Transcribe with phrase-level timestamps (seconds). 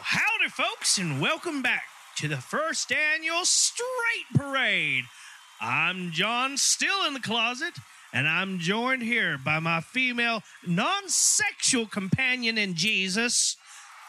[0.00, 1.82] Howdy, folks, and welcome back
[2.18, 5.04] to the first annual Straight Parade.
[5.60, 7.74] I'm John, still in the closet,
[8.12, 13.56] and I'm joined here by my female non sexual companion in Jesus,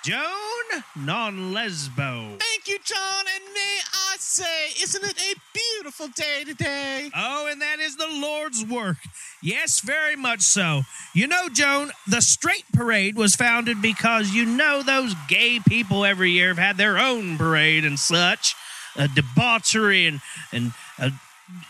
[0.04, 2.40] Joan Non Lesbo.
[2.40, 3.26] Thank you, John.
[3.36, 7.10] And may I say, isn't it a beautiful day today?
[7.16, 8.98] Oh, and that is the Lord's work.
[9.42, 10.84] Yes, very much so.
[11.14, 16.32] You know, Joan, the Straight Parade was founded because you know those gay people every
[16.32, 18.56] year have had their own parade and such,
[18.98, 21.10] uh, debauchery and and uh,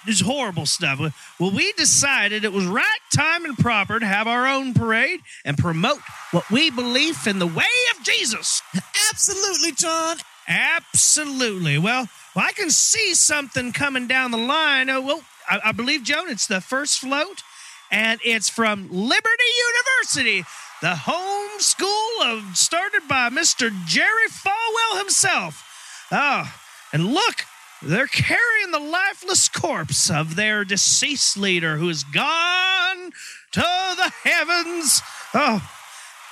[0.05, 0.99] this horrible stuff.
[1.39, 5.57] Well, we decided it was right time and proper to have our own parade and
[5.57, 5.99] promote
[6.31, 7.65] what we believe in the way
[7.97, 8.61] of Jesus.
[9.11, 10.17] Absolutely, John.
[10.47, 11.77] Absolutely.
[11.77, 14.89] Well, well I can see something coming down the line.
[14.89, 17.43] Oh, well, I, I believe, Joan, it's the first float,
[17.91, 19.43] and it's from Liberty
[20.03, 20.43] University,
[20.81, 23.71] the home school of started by Mr.
[23.85, 26.07] Jerry Falwell himself.
[26.11, 26.51] Oh,
[26.91, 27.45] and look,
[27.81, 33.11] they're carrying the lifeless corpse of their deceased leader who's gone
[33.51, 35.01] to the heavens.
[35.33, 35.67] Oh,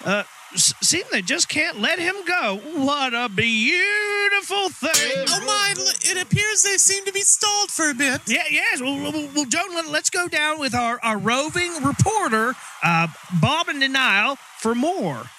[0.06, 0.24] uh,
[0.56, 2.60] seem they just can't let him go.
[2.76, 5.26] What a beautiful thing.
[5.30, 8.22] Oh my, it appears they seem to be stalled for a bit.
[8.28, 8.82] Yeah, yes.
[8.82, 13.08] Well, well, well Joan, let- let's go down with our, our roving reporter, uh,
[13.42, 15.30] Bob in Denial, for more.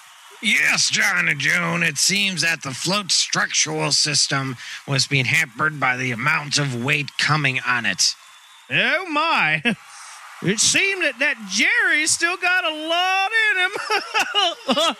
[0.41, 4.55] Yes, John and Joan, it seems that the float structural system
[4.87, 8.15] was being hampered by the amount of weight coming on it.
[8.71, 9.61] Oh my.
[10.41, 14.95] It seemed that that Jerry still got a lot in him.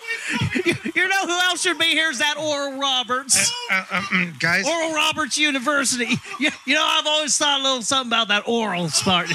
[0.94, 3.50] You know who else should be here is that Oral Roberts.
[3.70, 6.08] Uh, uh, mm, guys, Oral Roberts University.
[6.38, 9.28] You, you know, I've always thought a little something about that oral part.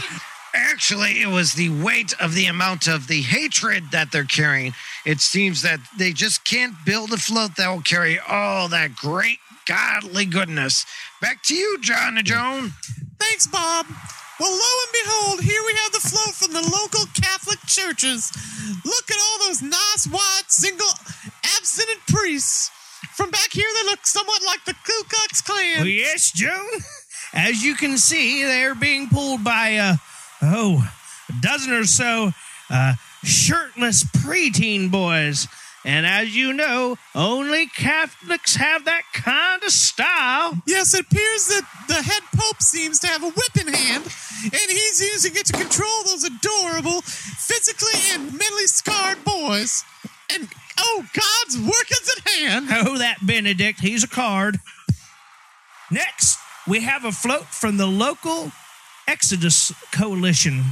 [0.55, 4.73] Actually, it was the weight of the amount of the hatred that they're carrying.
[5.05, 9.39] It seems that they just can't build a float that will carry all that great
[9.67, 10.85] godly goodness.
[11.21, 12.73] Back to you, John and Joan.
[13.19, 13.85] Thanks, Bob.
[14.39, 18.31] Well, lo and behold, here we have the float from the local Catholic churches.
[18.83, 20.89] Look at all those nice white single
[21.57, 22.69] abstinent priests.
[23.15, 25.77] From back here, they look somewhat like the Ku Klux Klan.
[25.77, 26.67] Well, yes, Joan.
[27.33, 29.95] As you can see, they're being pulled by, uh,
[30.45, 30.89] oh,
[31.29, 32.31] a dozen or so
[32.69, 35.47] uh, shirtless preteen boys.
[35.83, 40.59] And as you know, only Catholics have that kind of style.
[40.65, 44.03] Yes, it appears that the head pope seems to have a whip in hand,
[44.43, 49.83] and he's using it to control those adorable, physically and mentally scarred boys.
[50.33, 50.47] And
[50.79, 52.67] oh, God's work is at hand.
[52.71, 54.59] Oh, that Benedict, he's a card.
[55.91, 58.51] Next, we have a float from the local
[59.07, 60.63] Exodus Coalition.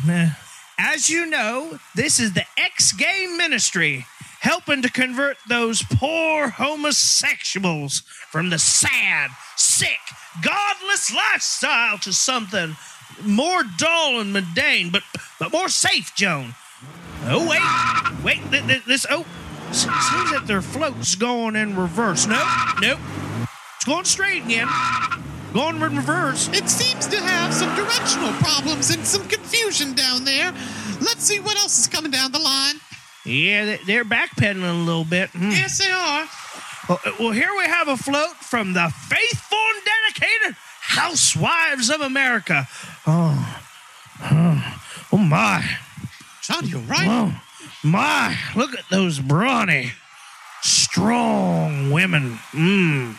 [0.78, 4.06] As you know, this is the ex gay ministry
[4.40, 10.00] helping to convert those poor homosexuals from the sad, sick,
[10.42, 12.76] godless lifestyle to something
[13.24, 15.04] more dull and mundane, but,
[15.40, 16.56] but more safe, Joan.
[17.26, 19.26] Oh, wait, wait, th- th- this, oh,
[19.72, 22.28] seems that their float's going in reverse.
[22.28, 22.48] Nope,
[22.82, 23.00] nope.
[23.78, 24.68] It's going straight again.
[25.54, 26.50] Going in reverse.
[26.52, 30.52] It seems to have some directional problems and some confusion down there.
[31.00, 32.76] Let's see what else is coming down the line.
[33.26, 35.30] Yeah, they- they're backpedaling a little bit.
[35.30, 35.52] Hmm.
[35.52, 36.28] Yes, they are.
[36.90, 42.02] Well, uh, well, here we have a float from the faithful and dedicated Housewives of
[42.02, 42.68] America.
[43.08, 43.64] Oh,
[44.24, 44.80] oh,
[45.14, 45.64] oh my.
[46.42, 47.08] John, you're right.
[47.08, 47.42] Oh,
[47.84, 48.36] my.
[48.56, 49.94] Look at those brawny,
[50.62, 52.40] strong women.
[52.52, 53.18] Mm.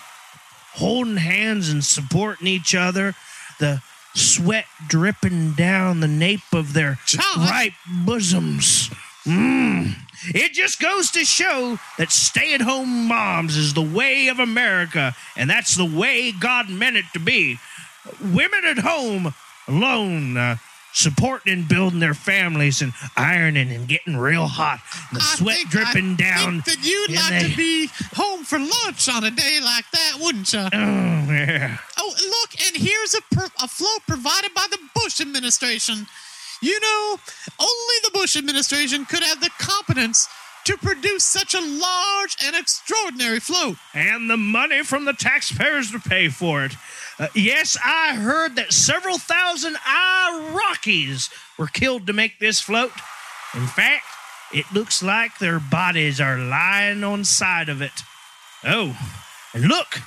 [0.74, 3.14] Holding hands and supporting each other.
[3.58, 3.82] The
[4.14, 7.22] sweat dripping down the nape of their John.
[7.36, 7.72] ripe
[8.04, 8.90] bosoms.
[9.24, 9.94] Mm.
[10.28, 15.14] It just goes to show that stay at home moms is the way of America,
[15.36, 17.58] and that's the way God meant it to be.
[18.20, 19.34] Women at home
[19.66, 20.56] alone, uh,
[20.94, 25.56] supporting and building their families and ironing and getting real hot, and the I sweat
[25.58, 26.62] think- dripping I down.
[26.62, 30.12] Think that you'd like the- to be home for lunch on a day like that,
[30.20, 30.60] wouldn't you?
[30.60, 30.68] Oh,
[31.28, 31.76] yeah.
[31.98, 36.06] Oh, look, and here's a, per- a float provided by the Bush administration.
[36.62, 37.18] You know,
[37.60, 40.28] only the Bush administration could have the competence
[40.64, 43.76] to produce such a large and extraordinary float.
[43.92, 46.72] and the money from the taxpayers to pay for it.
[47.18, 52.92] Uh, yes, I heard that several thousand Iraqis were killed to make this float.
[53.54, 54.04] In fact,
[54.52, 57.92] it looks like their bodies are lying on side of it.
[58.64, 58.98] Oh,
[59.52, 60.00] and look,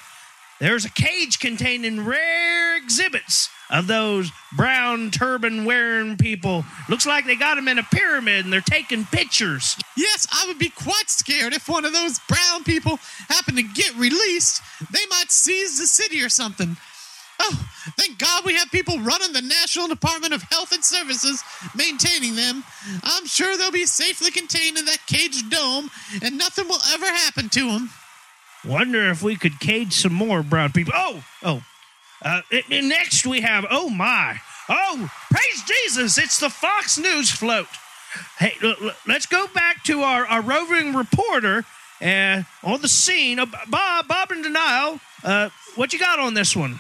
[0.60, 6.66] there's a cage containing rare exhibits of those brown turban wearing people.
[6.90, 9.76] Looks like they got them in a pyramid and they're taking pictures.
[9.96, 13.00] Yes, I would be quite scared if one of those brown people
[13.30, 14.62] happened to get released.
[14.92, 16.78] They might seize the city or something.
[17.40, 21.44] Oh, thank God we have people running the National Department of Health and Services,
[21.76, 22.64] maintaining them.
[23.04, 25.90] I'm sure they'll be safely contained in that caged dome,
[26.22, 27.90] and nothing will ever happen to them.
[28.66, 30.94] Wonder if we could cage some more brown people.
[30.96, 31.64] Oh, oh.
[32.22, 34.40] Uh, next we have, oh my.
[34.70, 37.68] Oh, praise Jesus, it's the Fox News float.
[38.40, 38.56] Hey,
[39.08, 41.64] let's go back to our, our roving reporter
[42.02, 43.40] uh, on the scene.
[43.40, 45.00] Uh, Bob, Bob in denial.
[45.24, 46.80] Uh, what you got on this one?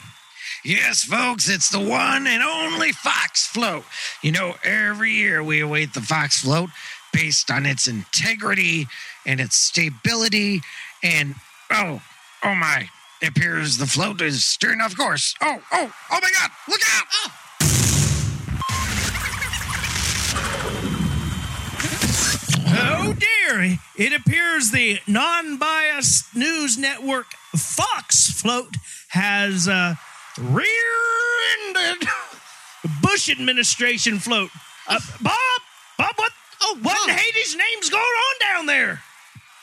[0.68, 3.86] Yes, folks, it's the one and only Fox Float.
[4.22, 6.70] You know, every year we await the Fox Float
[7.14, 8.86] based on its integrity
[9.26, 10.60] and its stability.
[11.02, 11.36] And
[11.72, 12.02] oh,
[12.44, 12.90] oh my,
[13.22, 15.36] it appears the float is steering off course.
[15.40, 17.06] Oh, oh, oh my God, look out!
[22.70, 23.78] Oh dear!
[23.96, 28.76] It appears the non-biased news network Fox float
[29.08, 29.96] has uh,
[30.40, 32.08] rear-ended
[33.02, 34.50] Bush administration float.
[34.88, 35.62] Uh, Bob,
[35.98, 36.32] Bob, what?
[36.62, 37.20] Oh, what in Bob.
[37.20, 39.02] Hades' name's going on down there?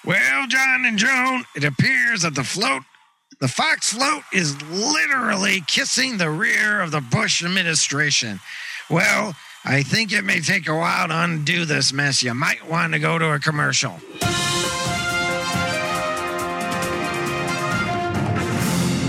[0.05, 2.83] Well, John and Joan, it appears that the float,
[3.41, 8.41] the Fox float, is literally kissing the rear of the Bush administration.
[8.91, 9.35] Well,
[9.65, 12.23] I think it may take a while to undo this mess.
[12.23, 13.99] You might want to go to a commercial.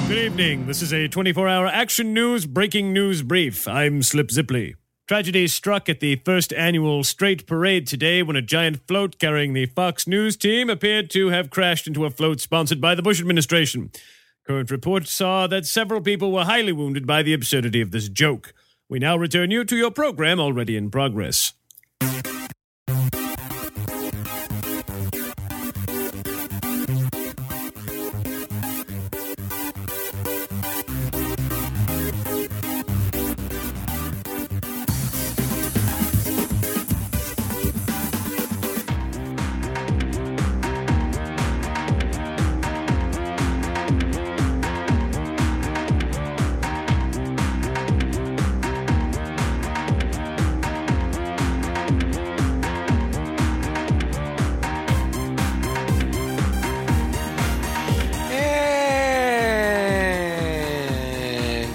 [0.08, 0.68] Good evening.
[0.68, 3.68] This is a 24 hour action news breaking news brief.
[3.68, 4.76] I'm Slip Zipley.
[5.08, 9.66] Tragedy struck at the first annual Straight Parade today when a giant float carrying the
[9.66, 13.90] Fox News team appeared to have crashed into a float sponsored by the Bush administration.
[14.46, 18.54] Current reports saw that several people were highly wounded by the absurdity of this joke.
[18.88, 21.54] We now return you to your program already in progress.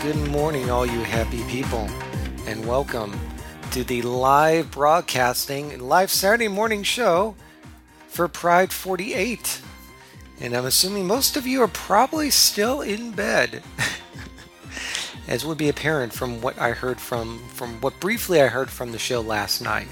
[0.00, 1.86] Good morning, all you happy people,
[2.46, 3.12] and welcome
[3.70, 7.34] to the live broadcasting, live Saturday morning show
[8.08, 9.60] for Pride 48.
[10.40, 13.62] And I'm assuming most of you are probably still in bed,
[15.28, 18.92] as would be apparent from what I heard from, from what briefly I heard from
[18.92, 19.88] the show last night.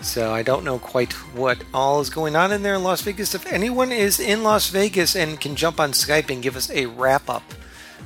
[0.00, 3.34] So I don't know quite what all is going on in there in Las Vegas.
[3.34, 6.86] If anyone is in Las Vegas and can jump on Skype and give us a
[6.86, 7.42] wrap up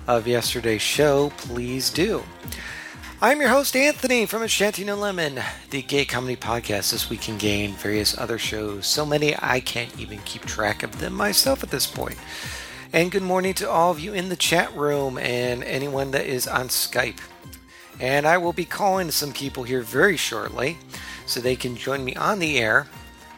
[0.06, 2.23] of yesterday's show, please do.
[3.23, 7.29] I'm your host, Anthony from A Shanty No Lemon, the gay comedy podcast This Week
[7.29, 8.87] in Gay and various other shows.
[8.87, 12.17] So many I can't even keep track of them myself at this point.
[12.93, 16.49] And good morning to all of you in the chat room and anyone that is
[16.49, 17.20] on Skype.
[18.00, 20.79] And I will be calling some people here very shortly
[21.26, 22.88] so they can join me on the air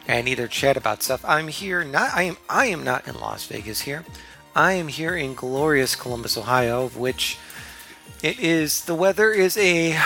[0.07, 1.23] and either chat about stuff.
[1.25, 4.03] I'm here not I am I am not in Las Vegas here.
[4.55, 7.39] I am here in glorious Columbus, Ohio, of which
[8.21, 9.99] it is the weather is a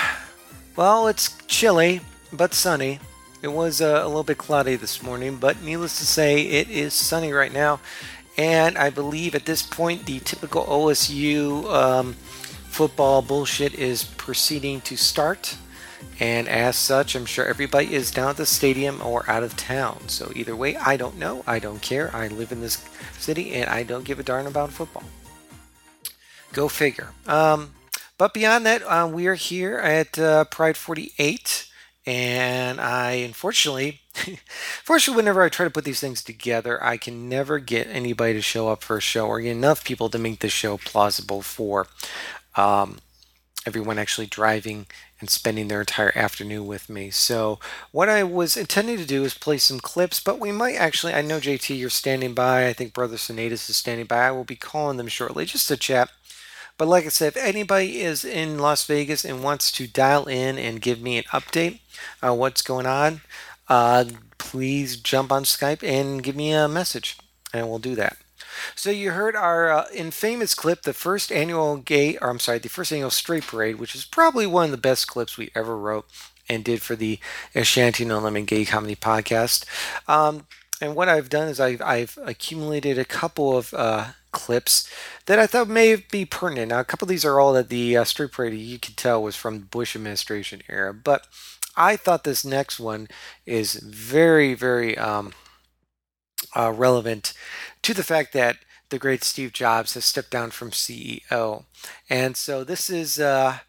[0.78, 2.00] well, it's chilly
[2.32, 3.02] but sunny.
[3.42, 6.94] It was uh, a little bit cloudy this morning, but needless to say, it is
[6.94, 7.82] sunny right now.
[8.38, 14.96] And I believe at this point, the typical OSU um, football bullshit is proceeding to
[14.96, 15.58] start.
[16.22, 20.08] And as such, I'm sure everybody is down at the stadium or out of town.
[20.08, 21.44] So either way, I don't know.
[21.46, 22.16] I don't care.
[22.16, 22.84] I live in this
[23.20, 25.04] city and I don't give a darn about football.
[26.54, 27.10] Go figure.
[27.26, 27.74] Um,
[28.18, 31.68] but beyond that, uh, we are here at uh, Pride 48.
[32.06, 34.00] And I, unfortunately,
[34.84, 38.42] fortunately, whenever I try to put these things together, I can never get anybody to
[38.42, 41.88] show up for a show or get enough people to make the show plausible for
[42.56, 43.00] um,
[43.66, 44.88] everyone actually driving
[45.20, 47.10] and spending their entire afternoon with me.
[47.10, 47.60] So,
[47.92, 51.22] what I was intending to do is play some clips, but we might actually, I
[51.22, 52.68] know JT, you're standing by.
[52.68, 54.28] I think Brother Sinatus is standing by.
[54.28, 56.10] I will be calling them shortly just to chat.
[56.78, 60.60] But like I said, if anybody is in Las Vegas and wants to dial in
[60.60, 61.80] and give me an update
[62.22, 63.22] on what's going on,
[63.68, 64.06] uh,
[64.38, 67.18] please jump on Skype and give me a message,
[67.52, 68.18] and we'll do that.
[68.76, 72.70] So you heard our uh, infamous clip, the first annual gay, or I'm sorry, the
[72.70, 76.06] first annual straight parade, which is probably one of the best clips we ever wrote
[76.50, 77.20] and did for the
[77.56, 79.66] A Shanty No Lemon Gay Comedy Podcast.
[80.08, 80.48] Um,
[80.80, 84.90] and what I've done is I've, I've accumulated a couple of uh, clips
[85.26, 86.70] that I thought may be pertinent.
[86.70, 89.22] Now, a couple of these are all that the uh, street parade you could tell
[89.22, 91.28] was from the Bush administration era, but
[91.76, 93.08] I thought this next one
[93.46, 95.34] is very, very um,
[96.56, 97.34] uh, relevant
[97.82, 98.58] to the fact that
[98.90, 101.66] the great Steve Jobs has stepped down from CEO.
[102.10, 103.60] And so this is uh,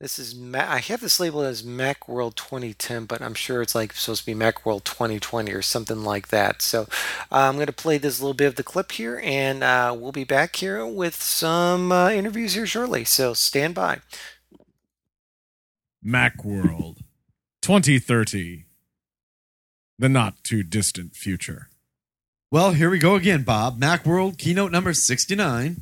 [0.00, 4.24] this is I have this labeled as MacWorld 2010, but I'm sure it's like supposed
[4.24, 6.62] to be MacWorld 2020 or something like that.
[6.62, 9.96] So uh, I'm going to play this little bit of the clip here, and uh,
[9.98, 13.04] we'll be back here with some uh, interviews here shortly.
[13.04, 14.00] So stand by.
[16.04, 16.98] Macworld
[17.62, 18.66] 2030.
[19.98, 21.68] The not too distant future.
[22.54, 23.80] Well, here we go again, Bob.
[23.80, 25.76] Macworld keynote number 69.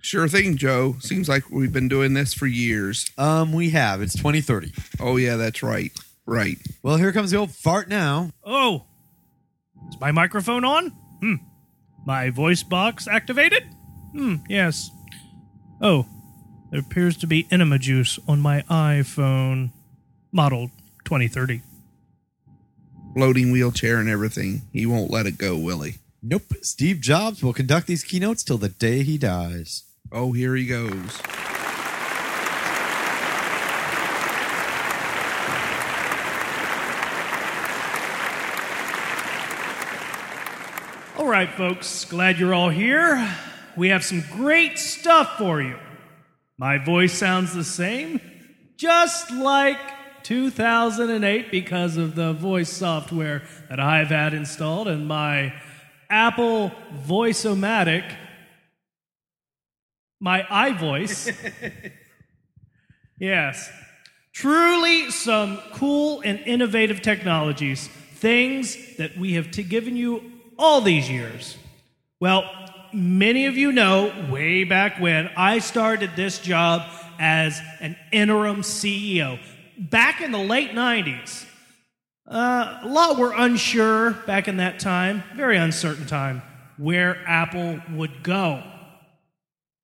[0.00, 0.96] Sure thing, Joe.
[0.98, 3.08] Seems like we've been doing this for years.
[3.16, 4.02] Um, we have.
[4.02, 4.72] It's 2030.
[4.98, 5.92] Oh, yeah, that's right.
[6.26, 6.58] Right.
[6.82, 8.30] Well, here comes the old fart now.
[8.42, 8.86] Oh,
[9.88, 10.88] is my microphone on?
[11.20, 11.34] Hmm.
[12.04, 13.62] My voice box activated?
[14.10, 14.90] Hmm, yes.
[15.80, 16.06] Oh,
[16.72, 19.70] there appears to be enema juice on my iPhone.
[20.32, 20.72] Model
[21.04, 21.62] 2030.
[23.14, 24.62] Floating wheelchair and everything.
[24.72, 25.98] He won't let it go, will he?
[26.28, 26.54] Nope.
[26.60, 29.84] Steve Jobs will conduct these keynotes till the day he dies.
[30.10, 31.20] Oh, here he goes.
[41.16, 43.32] All right, folks, glad you're all here.
[43.76, 45.78] We have some great stuff for you.
[46.58, 48.20] My voice sounds the same,
[48.76, 49.78] just like
[50.24, 55.54] 2008 because of the voice software that I've had installed and my
[56.08, 58.14] Apple Voice-O-Matic,
[60.20, 61.34] my iVoice.
[63.18, 63.70] yes.
[64.32, 71.56] Truly some cool and innovative technologies, things that we have given you all these years.
[72.20, 72.44] Well,
[72.92, 76.82] many of you know way back when I started this job
[77.18, 79.38] as an interim CEO
[79.78, 81.45] back in the late 90s.
[82.28, 86.42] Uh, a lot were unsure back in that time, very uncertain time,
[86.76, 88.62] where Apple would go.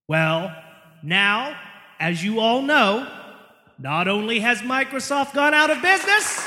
[0.09, 0.55] Well,
[1.05, 1.57] now,
[2.01, 3.07] as you all know,
[3.79, 6.41] not only has Microsoft gone out of business,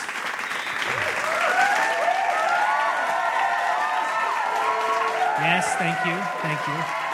[5.37, 7.05] Yes, thank you, thank you.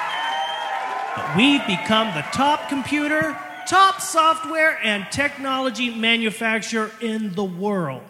[1.16, 8.04] But we've become the top computer, top software, and technology manufacturer in the world.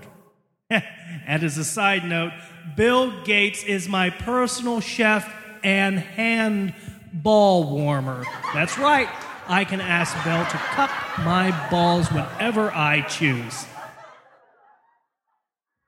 [1.28, 2.32] and as a side note,
[2.76, 5.32] Bill Gates is my personal chef
[5.64, 6.74] and hand
[7.14, 8.24] ball warmer.
[8.54, 9.10] That's right,
[9.48, 13.66] I can ask Bill to cup my balls whenever I choose.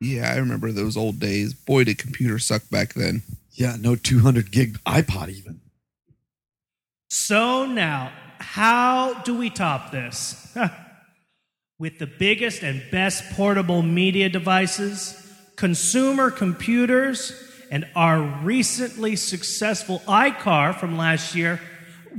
[0.01, 1.53] Yeah, I remember those old days.
[1.53, 3.23] Boy, did computers suck back then.
[3.51, 5.61] Yeah, no 200 gig iPod even.
[7.09, 10.57] So now, how do we top this?
[11.79, 15.19] With the biggest and best portable media devices,
[15.55, 17.33] consumer computers,
[17.71, 21.59] and our recently successful iCar from last year,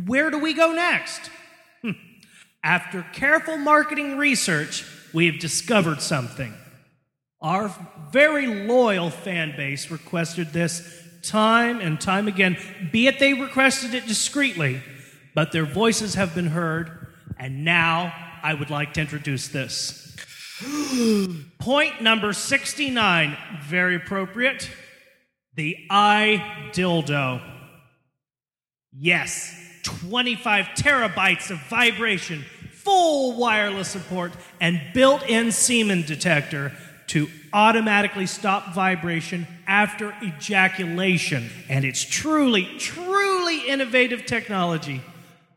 [0.06, 1.30] where do we go next?
[1.82, 1.92] Hmm.
[2.64, 6.52] After careful marketing research, we have discovered something.
[7.40, 7.72] Our
[8.10, 10.82] very loyal fan base requested this
[11.22, 12.56] time and time again,
[12.90, 14.82] be it they requested it discreetly,
[15.34, 16.90] but their voices have been heard,
[17.38, 18.12] and now
[18.44, 20.14] I would like to introduce this.
[21.58, 24.70] Point number 69, very appropriate
[25.56, 27.40] the iDildo.
[28.92, 36.72] Yes, 25 terabytes of vibration, full wireless support, and built in semen detector
[37.08, 41.48] to automatically stop vibration after ejaculation.
[41.68, 45.00] And it's truly, truly innovative technology.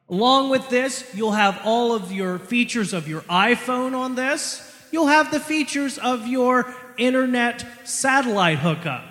[0.10, 4.64] Along with this, you'll have all of your features of your iPhone on this.
[4.92, 9.04] You'll have the features of your internet satellite hookup.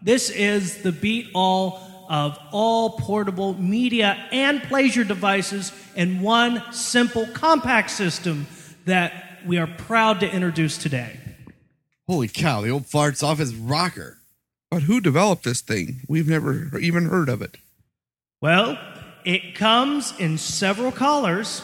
[0.00, 7.26] This is the beat all of all portable media and pleasure devices in one simple
[7.28, 8.46] compact system
[8.84, 11.18] that we are proud to introduce today.
[12.06, 14.18] Holy cow, the old fart's off his rocker.
[14.70, 16.02] But who developed this thing?
[16.08, 17.56] We've never even heard of it.
[18.40, 18.78] Well,
[19.24, 21.62] it comes in several colors.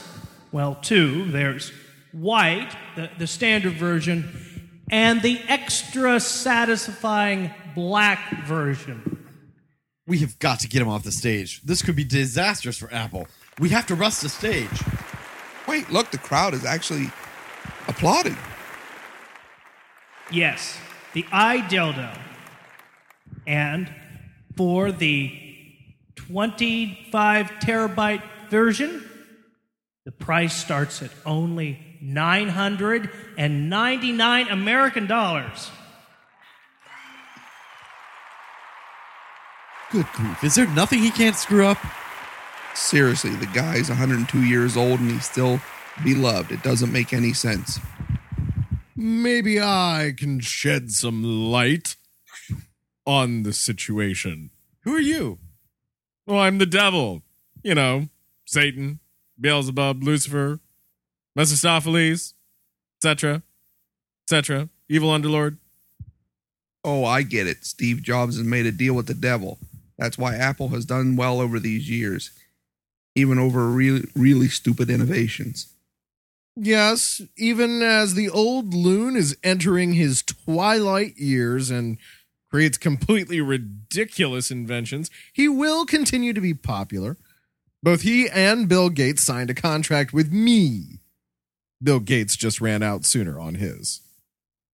[0.52, 1.30] Well, two.
[1.30, 1.72] There's
[2.12, 4.28] white, the, the standard version,
[4.90, 9.26] and the extra satisfying black version.
[10.06, 11.62] We have got to get him off the stage.
[11.62, 13.28] This could be disastrous for Apple.
[13.60, 14.68] We have to rush the stage.
[15.68, 17.10] Wait, look, the crowd is actually
[17.86, 18.36] applauding.
[20.32, 20.76] Yes,
[21.12, 22.18] the iDildo.
[23.46, 23.92] And
[24.56, 25.49] for the
[26.26, 29.04] 25 terabyte version,
[30.04, 35.70] the price starts at only 999 American dollars.
[39.90, 40.44] Good grief.
[40.44, 41.78] Is there nothing he can't screw up?
[42.74, 45.60] Seriously, the guy's 102 years old and he's still
[46.04, 46.52] beloved.
[46.52, 47.80] It doesn't make any sense.
[48.94, 51.96] Maybe I can shed some light
[53.04, 54.50] on the situation.
[54.84, 55.38] Who are you?
[56.30, 57.22] Well, I'm the devil.
[57.64, 58.08] You know,
[58.44, 59.00] Satan,
[59.40, 60.60] Beelzebub, Lucifer,
[61.34, 62.34] Mephistopheles,
[62.98, 63.42] etc.,
[64.24, 65.56] etc., evil underlord.
[66.84, 67.64] Oh, I get it.
[67.64, 69.58] Steve Jobs has made a deal with the devil.
[69.98, 72.30] That's why Apple has done well over these years,
[73.16, 75.74] even over really, really stupid innovations.
[76.54, 81.98] Yes, even as the old loon is entering his twilight years and
[82.50, 87.16] creates completely ridiculous inventions, he will continue to be popular.
[87.82, 90.98] Both he and Bill Gates signed a contract with me.
[91.82, 94.00] Bill Gates just ran out sooner on his.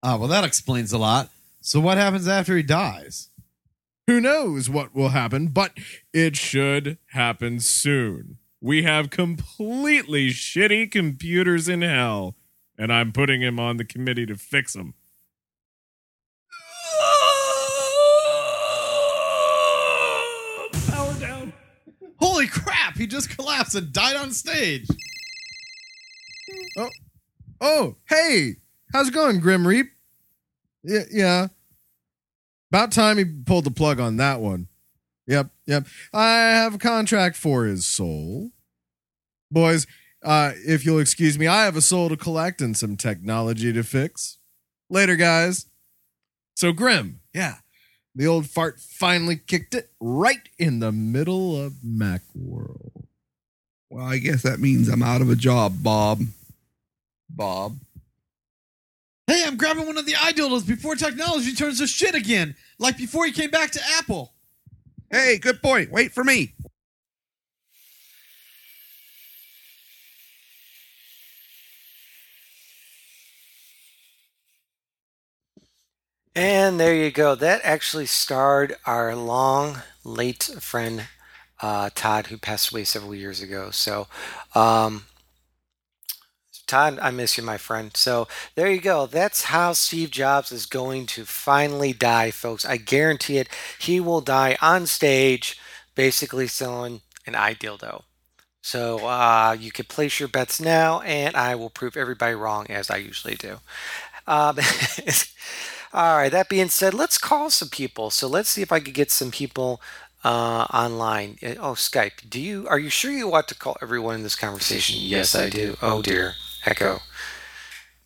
[0.01, 1.29] Ah, well, that explains a lot.
[1.59, 3.29] So, what happens after he dies?
[4.07, 5.71] Who knows what will happen, but
[6.13, 8.37] it should happen soon.
[8.61, 12.35] We have completely shitty computers in hell,
[12.77, 14.93] and I'm putting him on the committee to fix them.
[22.23, 22.95] Holy crap!
[22.95, 24.87] He just collapsed and died on stage.
[26.77, 26.89] Oh,
[27.59, 28.55] oh, hey,
[28.93, 29.87] how's it going, Grim Reap?
[30.85, 31.47] Yeah, yeah.
[32.71, 34.69] About time he pulled the plug on that one.
[35.27, 35.85] Yep, yep.
[36.13, 38.51] I have a contract for his soul.
[39.51, 39.85] Boys,
[40.23, 43.83] uh, if you'll excuse me, I have a soul to collect and some technology to
[43.83, 44.37] fix.
[44.89, 45.65] Later, guys.
[46.55, 47.57] So, Grim, yeah,
[48.15, 53.05] the old fart finally kicked it right in the middle of Macworld.
[53.89, 56.21] Well, I guess that means I'm out of a job, Bob.
[57.29, 57.77] Bob.
[59.27, 63.25] Hey, I'm grabbing one of the iDildos before technology turns to shit again, like before
[63.25, 64.33] he came back to Apple.
[65.09, 65.91] Hey, good point.
[65.91, 66.53] Wait for me.
[76.35, 77.35] And there you go.
[77.35, 81.07] That actually starred our long late friend
[81.61, 83.69] uh, Todd, who passed away several years ago.
[83.71, 84.07] So,
[84.55, 85.05] um,
[86.65, 87.95] Todd, I miss you, my friend.
[87.95, 89.05] So there you go.
[89.05, 92.65] That's how Steve Jobs is going to finally die, folks.
[92.65, 93.47] I guarantee it.
[93.79, 95.59] He will die on stage,
[95.93, 98.03] basically selling an iDildo.
[98.61, 102.89] So uh, you can place your bets now, and I will prove everybody wrong as
[102.89, 103.59] I usually do.
[104.25, 104.57] Um,
[105.93, 106.31] all right.
[106.31, 108.09] That being said, let's call some people.
[108.09, 109.81] So let's see if I could get some people
[110.23, 111.37] uh, online.
[111.43, 112.29] Uh, Oh, Skype.
[112.29, 112.67] Do you?
[112.67, 114.97] Are you sure you want to call everyone in this conversation?
[114.99, 115.77] Yes, I do.
[115.81, 116.33] Oh dear.
[116.65, 116.99] Echo.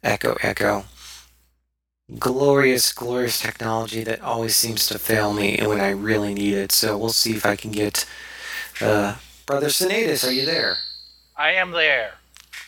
[0.04, 0.36] Echo.
[0.42, 0.86] Echo.
[2.20, 6.72] Glorious, glorious technology that always seems to fail me when I really need it.
[6.72, 8.06] So we'll see if I can get.
[8.80, 10.78] Uh, Brother Sinatus, are you there?
[11.36, 12.14] I am there.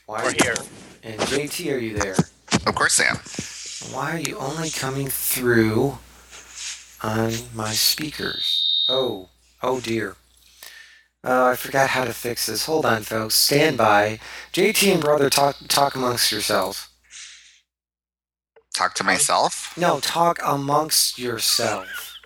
[0.06, 0.56] Why We're here.
[1.04, 2.16] And JT, are you there?
[2.66, 3.59] Of course I am.
[3.88, 6.00] Why are you only coming through
[7.02, 8.86] on my speakers?
[8.90, 9.30] Oh,
[9.64, 10.18] oh dear.
[11.24, 12.66] Oh, I forgot how to fix this.
[12.66, 13.36] Hold on, folks.
[13.36, 14.20] Stand by.
[14.52, 16.90] JT and brother, talk talk amongst yourselves.
[18.76, 19.78] Talk to myself?
[19.78, 22.18] No, talk amongst yourself.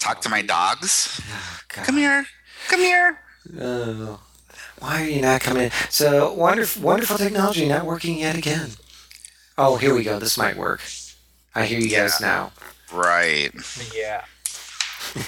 [0.00, 1.20] Talk to my dogs?
[1.68, 1.84] God.
[1.84, 2.26] Come here.
[2.68, 3.20] Come here.
[3.60, 4.20] Oh,
[4.78, 5.70] why are you not coming?
[5.90, 8.70] So wonderful, wonderful technology not working yet again.
[9.62, 10.18] Oh, here we go.
[10.18, 10.80] This might work.
[11.54, 12.52] I hear you guys now.
[12.92, 13.50] Right.
[13.94, 14.24] Yeah.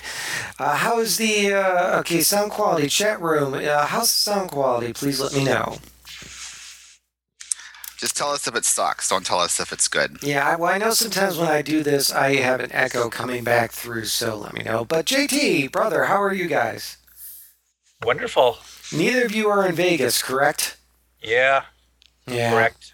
[0.59, 2.87] Uh, how is the uh, okay sound quality?
[2.87, 3.55] Chat room.
[3.55, 4.93] Uh, how's the sound quality?
[4.93, 5.79] Please let me know.
[7.99, 9.09] Just tell us if it sucks.
[9.09, 10.19] Don't tell us if it's good.
[10.23, 13.43] Yeah, I, well, I know sometimes when I do this, I have an echo coming
[13.43, 14.85] back through, so let me know.
[14.85, 16.99] But JT, brother, how are you guys?
[18.05, 18.59] Wonderful.
[18.93, 20.77] Neither of you are in Vegas, correct?
[21.21, 21.65] Yeah.
[22.27, 22.51] Yeah.
[22.53, 22.92] Correct.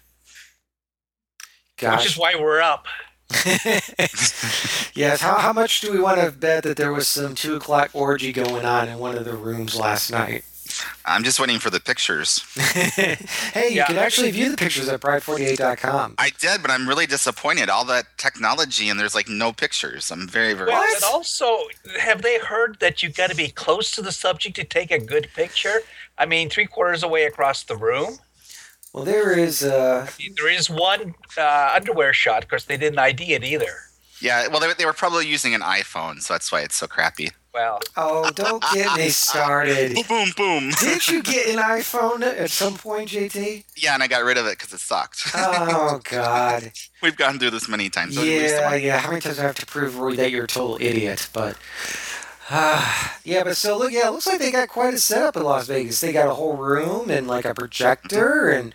[1.79, 2.05] Which Gosh.
[2.05, 2.85] is why we're up.
[4.95, 5.21] yes.
[5.21, 8.33] How, how much do we want to bet that there was some two o'clock orgy
[8.33, 10.43] going on in one of the rooms last night?
[11.05, 12.43] I'm just waiting for the pictures.
[12.55, 13.85] hey, you Yeah.
[13.87, 16.15] can actually view the pictures at pride48.com.
[16.17, 17.69] I did, but I'm really disappointed.
[17.69, 20.11] All that technology and there's like no pictures.
[20.11, 20.69] I'm very, very.
[20.69, 21.57] Well, and also,
[21.99, 24.99] have they heard that you've got to be close to the subject to take a
[24.99, 25.81] good picture?
[26.17, 28.17] I mean, three quarters away across the room.
[28.93, 29.63] Well, there is.
[29.63, 32.43] Uh, There is one uh, underwear shot.
[32.43, 33.73] Of course, they didn't ID it either.
[34.21, 37.31] Yeah, well, they, they were probably using an iPhone, so that's why it's so crappy.
[37.53, 39.95] Well, oh, don't get me started.
[39.95, 40.71] Boom, boom, boom.
[40.79, 43.63] Did you get an iPhone at some point, JT?
[43.77, 45.23] Yeah, and I got rid of it because it sucked.
[45.33, 46.71] Oh God.
[47.01, 48.15] We've gone through this many times.
[48.15, 48.99] Don't you waste the Yeah, yeah.
[48.99, 51.29] How many times do I have to prove that you're a total idiot?
[51.33, 51.55] But
[53.23, 55.67] yeah, but so look, yeah, it looks like they got quite a setup in Las
[55.67, 56.01] Vegas.
[56.01, 58.73] They got a whole room and like a projector and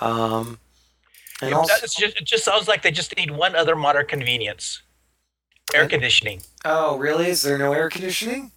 [0.00, 0.58] um
[1.42, 4.80] and it, also just, it just sounds like they just need one other modern convenience:
[5.74, 6.40] air conditioning.
[6.64, 7.26] oh really?
[7.26, 8.52] Is there no air conditioning?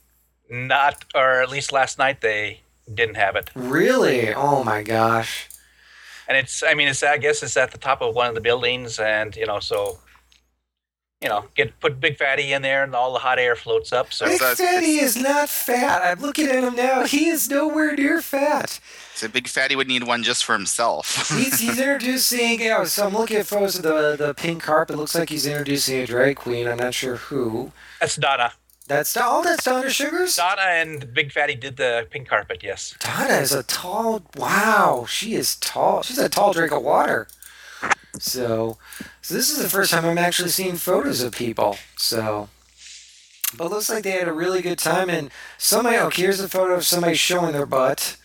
[0.49, 2.62] Not, or at least last night they
[2.93, 3.49] didn't have it.
[3.56, 4.34] Really?
[4.34, 5.49] Oh my gosh.
[6.28, 8.41] And it's, I mean, it's, I guess it's at the top of one of the
[8.41, 9.99] buildings, and you know, so.
[11.23, 14.12] You know, get put Big Fatty in there, and all the hot air floats up.
[14.12, 16.01] So Big Fatty is not fat.
[16.03, 17.05] I'm looking at him now.
[17.05, 18.81] He is nowhere near fat.
[19.15, 21.29] So Big Fatty would need one just for himself.
[21.38, 24.97] He's, he's introducing, you know, so I'm looking at photos of the, the pink carpet.
[24.97, 26.67] Looks like he's introducing a drag queen.
[26.67, 27.71] I'm not sure who.
[28.01, 28.51] that's Donna.
[28.88, 30.36] That's oh, that's Donna Sugars.
[30.36, 32.62] Donna and Big Fatty did the pink carpet.
[32.63, 32.95] Yes.
[32.99, 34.23] Donna is a tall.
[34.36, 36.01] Wow, she is tall.
[36.01, 37.27] She's a tall drink of water.
[38.19, 38.78] So,
[39.21, 41.78] so this is the first time I'm actually seeing photos of people.
[41.97, 42.49] So,
[43.58, 45.10] but it looks like they had a really good time.
[45.10, 48.17] And somebody, oh, here's a photo of somebody showing their butt.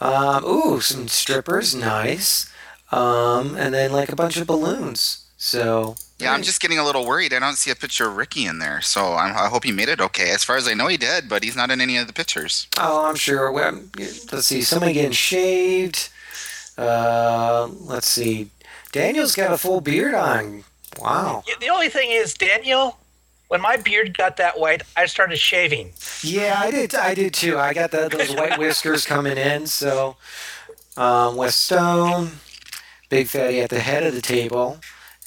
[0.00, 2.50] Um, ooh, some strippers, nice.
[2.92, 5.26] Um, and then like a bunch of balloons.
[5.36, 7.32] So yeah, I'm just getting a little worried.
[7.32, 9.88] I don't see a picture of Ricky in there, so I'm, I hope he made
[9.88, 10.30] it okay.
[10.30, 12.68] As far as I know, he did, but he's not in any of the pictures.
[12.78, 13.50] Oh, I'm sure.
[13.50, 14.60] Well, let's see.
[14.60, 16.10] Somebody getting shaved.
[16.76, 18.50] Uh, let's see.
[18.92, 20.64] Daniel's got a full beard on.
[20.98, 21.44] Wow.
[21.60, 22.98] The only thing is, Daniel,
[23.48, 25.92] when my beard got that white, I started shaving.
[26.22, 26.94] Yeah, I did.
[26.94, 27.58] I did too.
[27.58, 29.66] I got the, those white whiskers coming in.
[29.66, 30.16] So,
[30.96, 32.30] um, West Stone,
[33.08, 34.78] Big Fatty at the head of the table,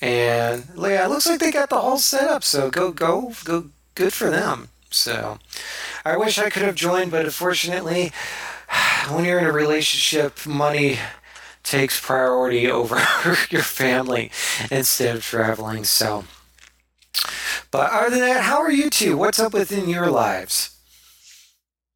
[0.01, 2.43] and yeah, it looks like they got the whole setup.
[2.43, 3.65] So go, go, go.
[3.95, 4.69] Good for them.
[4.89, 5.37] So,
[6.05, 8.11] I wish I could have joined, but unfortunately,
[9.09, 10.99] when you're in a relationship, money
[11.63, 12.97] takes priority over
[13.49, 14.31] your family
[14.69, 15.83] instead of traveling.
[15.83, 16.25] So,
[17.71, 19.17] but other than that, how are you two?
[19.17, 20.77] What's up within your lives?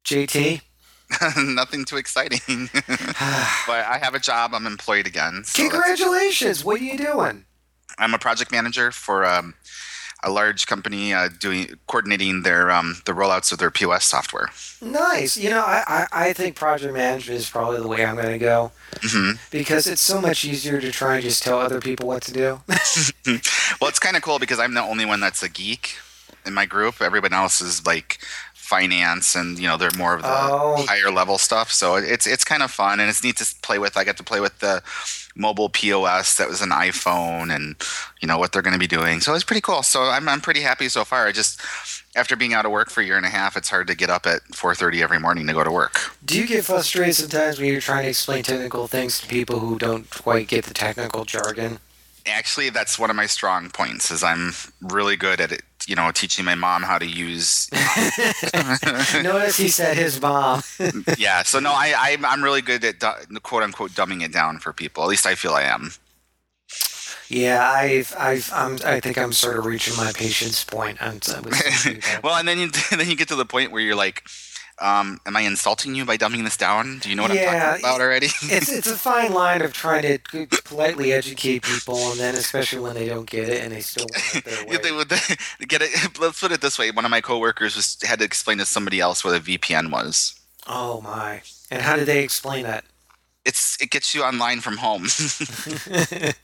[0.04, 0.62] JT?
[1.36, 2.68] Nothing too exciting.
[2.74, 4.54] but I have a job.
[4.54, 5.42] I'm employed again.
[5.44, 6.64] so Congratulations.
[6.64, 7.44] What are you doing?
[7.98, 9.54] I'm a project manager for um,
[10.24, 14.48] a large company uh, doing coordinating their um, the rollouts of their POS software.
[14.82, 15.36] Nice.
[15.36, 18.38] You know, I, I, I think project management is probably the way I'm going to
[18.38, 22.22] go hmm because it's so much easier to try and just tell other people what
[22.22, 22.60] to do.
[23.80, 25.96] well, it's kind of cool because I'm the only one that's a geek
[26.46, 27.00] in my group.
[27.00, 28.18] Everyone else is like
[28.54, 30.84] finance and you know they're more of the Oh.
[30.88, 31.70] higher level stuff.
[31.72, 33.96] So it's it's kind of fun and it's neat to play with.
[33.96, 34.82] I get to play with the
[35.38, 37.76] mobile POS that was an iPhone and
[38.20, 39.20] you know what they're going to be doing.
[39.20, 39.82] So it's pretty cool.
[39.82, 41.26] So I'm I'm pretty happy so far.
[41.26, 41.60] I just
[42.16, 44.10] after being out of work for a year and a half, it's hard to get
[44.10, 46.00] up at 4:30 every morning to go to work.
[46.24, 49.78] Do you get frustrated sometimes when you're trying to explain technical things to people who
[49.78, 51.78] don't quite get the technical jargon?
[52.28, 54.10] Actually, that's one of my strong points.
[54.10, 55.62] Is I'm really good at it.
[55.86, 57.70] You know, teaching my mom how to use.
[59.22, 60.62] Notice he said his mom.
[61.18, 61.42] yeah.
[61.42, 64.72] So no, I I'm, I'm really good at du- quote unquote dumbing it down for
[64.72, 65.02] people.
[65.02, 65.92] At least I feel I am.
[67.28, 70.96] Yeah, I've, I've, I'm, I think I'm sort of reaching my patience point.
[71.02, 71.18] I
[72.24, 74.24] well, and then you then you get to the point where you're like,
[74.80, 76.98] um, "Am I insulting you by dumbing this down?
[76.98, 80.02] Do you know what I'm talking about already?" it's it's a fine line of trying
[80.02, 84.06] to politely educate people, and then especially when they don't get it and they still
[84.12, 84.68] want it their way.
[84.72, 85.08] Yeah, they would
[85.68, 86.18] get it.
[86.20, 89.00] Let's put it this way: one of my coworkers was had to explain to somebody
[89.00, 90.34] else what a VPN was.
[90.66, 91.42] Oh my!
[91.70, 92.84] And how did they explain that?
[93.44, 95.06] It's it gets you online from home.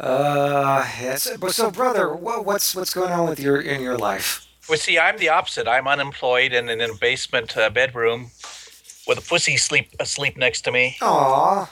[0.00, 1.28] Uh, yes.
[1.50, 4.46] So, brother, what, what's what's going on with your in your life?
[4.72, 5.68] Well, see, I'm the opposite.
[5.68, 8.30] I'm unemployed and in a basement uh, bedroom
[9.06, 10.96] with a pussy sleep asleep next to me.
[11.02, 11.70] Aw,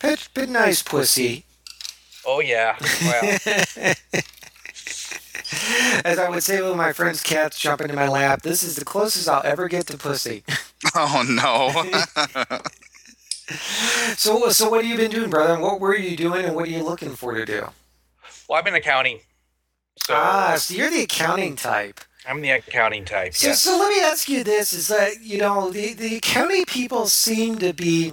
[0.00, 1.44] bit bit nice pussy.
[2.24, 2.76] Oh yeah.
[3.02, 3.20] Well,
[6.04, 8.84] As I would say when my friend's cats jump into my lap, this is the
[8.84, 10.44] closest I'll ever get to pussy.
[10.94, 11.72] oh no.
[14.16, 15.54] So, so what have you been doing, brother?
[15.54, 17.68] And what were you doing, and what are you looking for to do?
[18.48, 19.18] well, I'm in accounting.
[19.96, 22.00] So Ah, so you're the accounting type.
[22.26, 23.34] I'm the accounting type.
[23.34, 23.60] So, yes.
[23.60, 27.58] so let me ask you this: Is that you know the the accounting people seem
[27.58, 28.12] to be,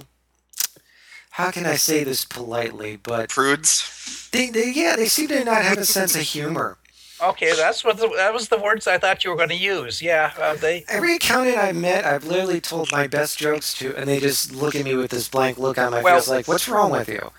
[1.30, 2.96] how can I say this politely?
[2.96, 4.28] But prudes.
[4.32, 6.78] They, they yeah, they seem to not have a sense of humor.
[7.22, 10.02] Okay, that's what the, that was the words I thought you were going to use.
[10.02, 10.84] Yeah, uh, they.
[10.88, 14.74] Every accountant I met, I've literally told my best jokes to, and they just look
[14.74, 17.30] at me with this blank look on my Well- face, like, "What's wrong with you?"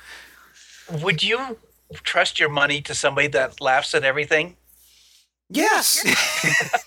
[1.01, 1.57] Would you
[1.93, 4.57] trust your money to somebody that laughs at everything?
[5.49, 6.03] Yes.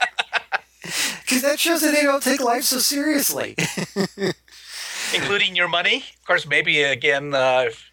[1.22, 3.56] Because that shows that they don't take life so seriously.
[5.14, 5.96] including your money.
[6.20, 7.90] Of course, maybe again, uh, if-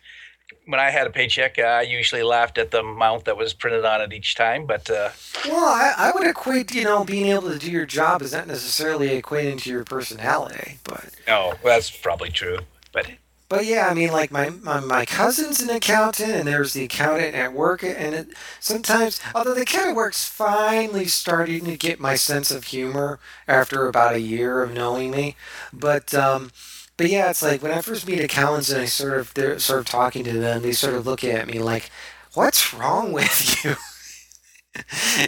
[0.67, 3.83] when I had a paycheck, uh, I usually laughed at the amount that was printed
[3.85, 4.65] on it each time.
[4.67, 5.09] But uh,
[5.45, 8.45] Well, I, I would equate, you know, being able to do your job is not
[8.47, 12.59] necessarily equating to your personality, but no, that's probably true.
[12.91, 13.07] But
[13.49, 17.35] but yeah, I mean, like my, my my cousin's an accountant, and there's the accountant
[17.35, 18.29] at work, and it,
[18.59, 23.87] sometimes, although the accountant at work's finally starting to get my sense of humor after
[23.87, 25.35] about a year of knowing me,
[25.71, 26.51] but um,
[26.97, 29.79] but yeah, it's like when I first meet accountants and I sort of they're sort
[29.79, 31.89] of talking to them, they sort of look at me like,
[32.33, 33.75] "What's wrong with you?"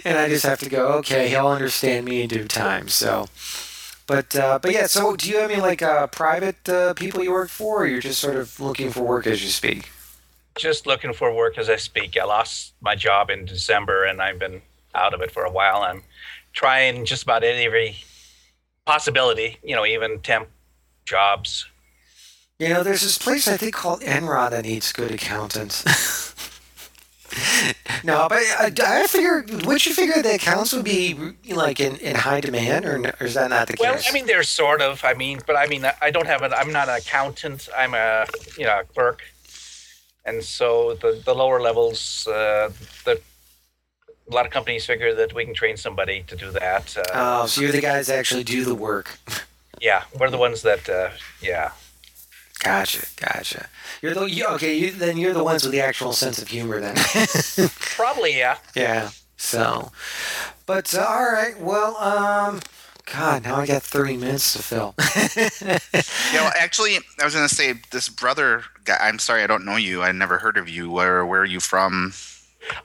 [0.04, 3.28] and I just have to go, "Okay, he'll understand me in due time." So.
[4.08, 7.32] But uh, but yeah, so do you have any like uh, private uh, people you
[7.32, 9.90] work for, or you're just sort of looking for work as you speak?
[10.58, 12.18] just looking for work as I speak.
[12.18, 14.62] I lost my job in December, and I've been
[14.94, 15.82] out of it for a while.
[15.82, 16.04] I'm
[16.54, 17.98] trying just about every
[18.86, 20.48] possibility, you know, even temp
[21.06, 21.66] jobs.
[22.60, 25.84] You know, there's this place I think called Enron that needs good accountants.
[28.04, 31.14] no, but uh, I figure, would you figure the accounts would be
[31.50, 34.04] like in, in high demand, or, or is that not the Well, case?
[34.06, 35.04] Well, I mean, they're sort of.
[35.04, 36.54] I mean, but I mean, I don't have an.
[36.54, 37.70] I'm not an accountant.
[37.76, 38.26] I'm a
[38.58, 39.22] you know a clerk,
[40.26, 42.70] and so the the lower levels, uh,
[43.04, 43.22] the
[44.30, 46.98] a lot of companies figure that we can train somebody to do that.
[46.98, 49.20] Uh, oh, so you're the guys that actually do the work.
[49.82, 50.90] yeah, we're the ones that.
[50.90, 51.10] Uh,
[51.42, 51.72] yeah.
[52.66, 53.68] Gotcha, gotcha.
[54.02, 54.76] You're the you, okay.
[54.78, 56.80] You, then you're the ones with the actual sense of humor.
[56.82, 56.96] Then.
[57.96, 58.58] Probably, yeah.
[58.76, 59.12] Yeah.
[59.38, 59.92] So,
[60.66, 61.60] but uh, all right.
[61.60, 62.60] Well, um,
[63.14, 64.96] God, now I got thirty minutes to fill.
[66.34, 68.98] Yeah, well, actually, I was gonna say this brother guy.
[69.00, 70.02] I'm sorry, I don't know you.
[70.02, 70.90] I never heard of you.
[70.92, 72.14] Where Where are you from?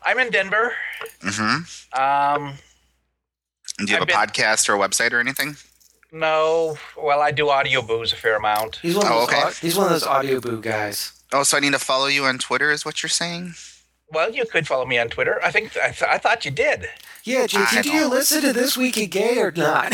[0.05, 0.73] I'm in Denver.
[1.23, 2.01] Mm-hmm.
[2.01, 2.55] Um,
[3.79, 5.57] Do you have I've a been- podcast or a website or anything?
[6.13, 8.77] No, well, I do Audioboos a fair amount.
[8.83, 9.29] He's one of Oh, those.
[9.29, 9.51] okay.
[9.61, 11.13] he's one of those audio boo guys.
[11.33, 13.55] Oh, so I need to follow you on Twitter, is what you're saying?
[14.13, 15.39] Well, you could follow me on Twitter.
[15.43, 16.89] I think I, th- I thought you did.
[17.31, 19.93] Yeah, JT, do you listen to this week of gay or not?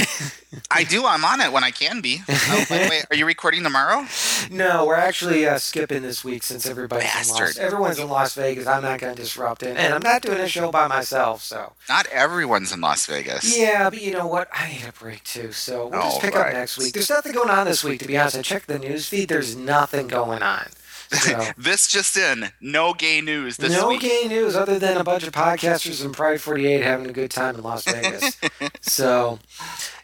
[0.70, 1.05] I do.
[1.05, 2.20] I'm on it when I can be.
[2.49, 4.07] Oh, by the way, are you recording tomorrow?
[4.51, 7.59] no, we're actually uh, skipping this week since everybody's in Las.
[7.59, 8.66] Everyone's in Las Vegas.
[8.68, 11.42] I'm not going to disrupt it, and I'm not doing a show by myself.
[11.42, 13.59] So Not everyone's in Las Vegas.
[13.59, 14.49] yeah, but you know what?
[14.53, 15.51] I need a break too.
[15.53, 16.92] So we'll just Oh, pick up next week.
[16.94, 18.37] There's nothing going on this week, to be honest.
[18.38, 19.29] I checked the news feed.
[19.29, 20.68] There's nothing going on.
[21.11, 21.45] So.
[21.59, 24.01] this just in: no gay news this no week.
[24.01, 27.55] gay news other than a bunch of podcasters in Pride 48 having a good time
[27.57, 28.38] in Las Vegas.
[28.81, 29.38] so,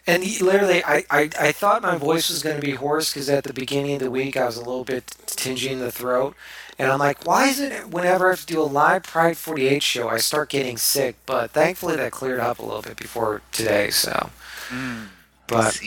[0.07, 3.43] and literally, I, I, I thought my voice was going to be hoarse because at
[3.43, 6.35] the beginning of the week I was a little bit tinging the throat.
[6.79, 9.83] And I'm like, why is it whenever I have to do a live Pride 48
[9.83, 11.15] show, I start getting sick?
[11.27, 13.91] But thankfully that cleared up a little bit before today.
[13.91, 14.31] So,
[14.69, 15.07] Mm,
[15.47, 15.79] but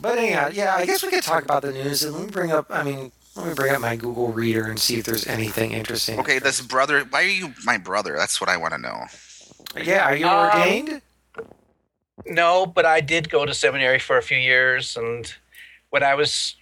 [0.00, 2.52] but anyhow, yeah, I guess we could talk about the news and let me bring
[2.52, 2.66] up.
[2.70, 6.18] I mean, let me bring up my Google Reader and see if there's anything interesting.
[6.20, 7.04] Okay, this brother.
[7.08, 8.14] Why are you my brother?
[8.16, 9.04] That's what I want to know.
[9.80, 11.02] Yeah, are you Um, ordained?
[12.26, 15.32] No, but I did go to seminary for a few years, and
[15.90, 16.56] when I was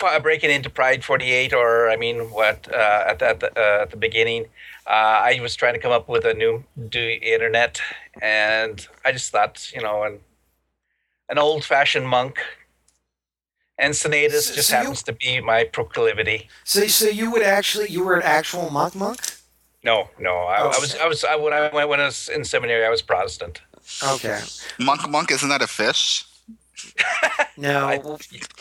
[0.00, 3.96] uh, breaking into Pride 48, or I mean, what uh, at that uh, at the
[3.96, 4.44] beginning,
[4.86, 4.90] uh,
[5.24, 7.80] I was trying to come up with a new do internet,
[8.20, 10.20] and I just thought, you know, an
[11.30, 12.38] an old fashioned monk,
[13.78, 16.48] and Senatus So- just so you- happens to be my proclivity.
[16.64, 19.20] So, so you would actually, you were an actual monk monk?
[19.84, 22.28] No, no, I, Oh, I was, I was, I, when I went when I was
[22.28, 23.60] in seminary, I was Protestant.
[24.02, 24.40] Okay.
[24.78, 26.24] Monk, monk, isn't that a fish?
[27.56, 27.96] No, I-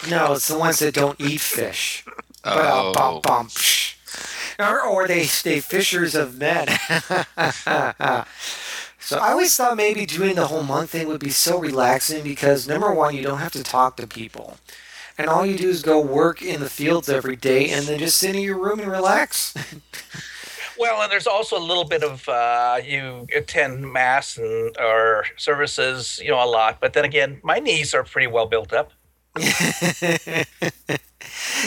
[0.09, 2.03] no, it's the ones that don't eat fish.
[2.43, 2.91] Oh.
[2.93, 3.49] Bum, bum.
[4.57, 6.67] Or, or they stay fishers of men.
[8.99, 12.67] so I always thought maybe doing the whole monk thing would be so relaxing because
[12.67, 14.57] number one, you don't have to talk to people.
[15.17, 18.17] And all you do is go work in the fields every day and then just
[18.17, 19.53] sit in your room and relax.
[20.79, 26.19] Well, and there's also a little bit of uh, you attend mass and or services,
[26.23, 26.79] you know, a lot.
[26.79, 28.91] But then again, my knees are pretty well built up.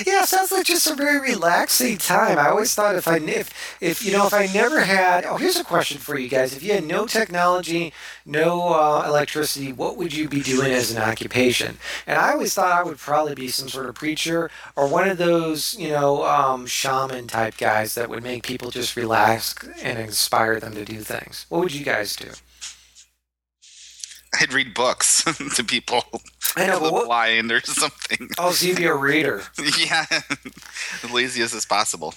[0.07, 2.39] yeah, sounds like just a very relaxing time.
[2.39, 5.57] I always thought if I if if you know if I never had oh here's
[5.57, 7.93] a question for you guys if you had no technology,
[8.25, 11.79] no uh, electricity, what would you be doing as an occupation?
[12.07, 15.19] And I always thought I would probably be some sort of preacher or one of
[15.19, 20.61] those you know um, shaman type guys that would make people just relax and inspire
[20.61, 21.47] them to do things.
[21.49, 22.31] What would you guys do?
[24.41, 25.23] I'd read books
[25.57, 26.05] to people.
[26.57, 28.29] I know, a but little what- blind or something.
[28.39, 29.43] Oh, so you'd be a reader.
[29.79, 30.07] yeah,
[31.03, 32.15] the laziest as possible.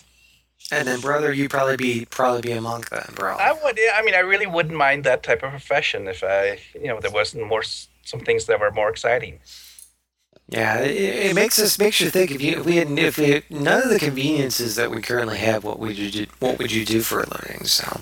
[0.72, 3.36] And then, brother, you'd probably be probably be a monk then, bro.
[3.36, 3.78] I would.
[3.96, 7.12] I mean, I really wouldn't mind that type of profession if I, you know, there
[7.12, 9.40] wasn't more some things that were more exciting.
[10.50, 10.92] Yeah, it,
[11.32, 13.84] it makes us makes you think if you if we had if we had none
[13.84, 16.26] of the conveniences that we currently have, what would you do?
[16.40, 17.66] What would you do for a living?
[17.66, 18.00] So,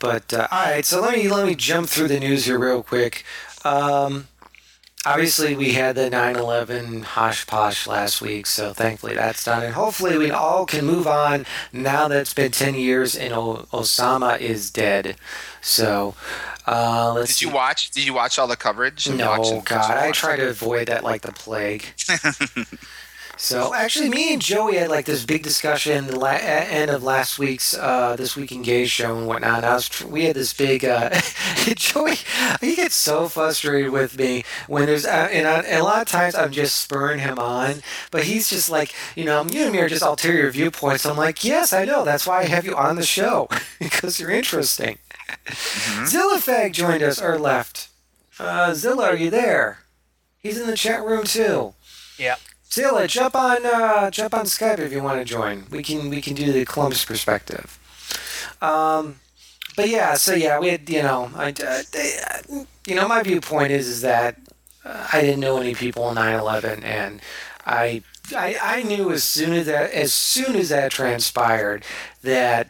[0.00, 2.82] but uh, all right, so let me let me jump through the news here real
[2.82, 3.24] quick.
[3.64, 4.26] Um,
[5.06, 10.18] obviously, we had the 9/11 hosh posh last week, so thankfully that's done, and hopefully
[10.18, 14.70] we all can move on now that it's been 10 years and o- Osama is
[14.70, 15.16] dead.
[15.60, 16.14] So,
[16.66, 17.38] uh, let's.
[17.38, 17.90] Did you watch?
[17.90, 19.08] Did you watch all the coverage?
[19.08, 21.84] No, God, I try to avoid that like the plague.
[23.40, 27.02] So actually, me and Joey had like this big discussion the la- at end of
[27.02, 29.64] last week's uh, this week in gay show and whatnot.
[29.64, 31.08] I was tr- we had this big uh,
[31.74, 32.16] Joey.
[32.60, 36.08] He gets so frustrated with me when there's uh, and, I, and a lot of
[36.08, 37.76] times I'm just spurring him on,
[38.10, 41.06] but he's just like you know you and me are just ulterior viewpoints.
[41.06, 42.04] I'm like yes, I know.
[42.04, 43.48] That's why I have you on the show
[43.78, 44.98] because you're interesting.
[45.46, 47.88] Zillafag joined us or left.
[48.38, 49.78] Uh, Zilla, are you there?
[50.38, 51.72] He's in the chat room too.
[52.18, 52.36] Yeah.
[52.72, 55.66] Zilla, jump on uh, jump on Skype if you want to join.
[55.70, 57.78] We can we can do the Columbus perspective.
[58.62, 59.16] Um,
[59.76, 63.72] but yeah, so yeah, we had you know, I, uh, uh, you know, my viewpoint
[63.72, 64.36] is is that
[64.84, 67.20] uh, I didn't know any people in 9/11, and
[67.66, 68.02] I,
[68.36, 71.84] I I knew as soon as that as soon as that transpired
[72.22, 72.68] that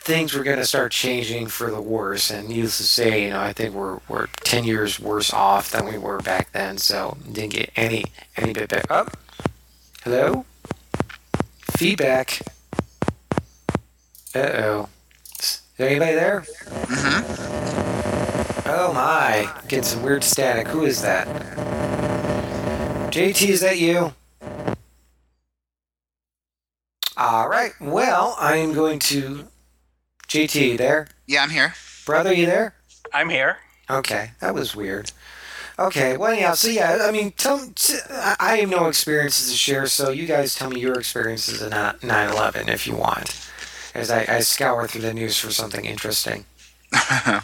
[0.00, 2.30] things were going to start changing for the worse.
[2.30, 5.86] And needless to say, you know, I think we're we're 10 years worse off than
[5.86, 6.78] we were back then.
[6.78, 8.04] So didn't get any
[8.36, 8.92] any bit better.
[8.92, 9.16] Up.
[10.02, 10.46] Hello?
[11.72, 12.40] Feedback.
[14.34, 14.88] Uh oh.
[15.38, 16.44] Is there anybody there?
[18.64, 19.52] Oh my.
[19.68, 20.68] Getting some weird static.
[20.68, 21.26] Who is that?
[23.10, 24.14] JT, is that you?
[27.18, 27.72] All right.
[27.78, 29.48] Well, I am going to.
[30.28, 31.08] JT, you there?
[31.26, 31.74] Yeah, I'm here.
[32.06, 32.74] Brother, you there?
[33.12, 33.58] I'm here.
[33.90, 35.12] Okay, that was weird.
[35.80, 39.56] Okay, well, yeah, so yeah, I mean, tell, t- I I have no experiences to
[39.56, 43.50] share, so you guys tell me your experiences in 9 11 if you want,
[43.94, 46.44] as I, I scour through the news for something interesting.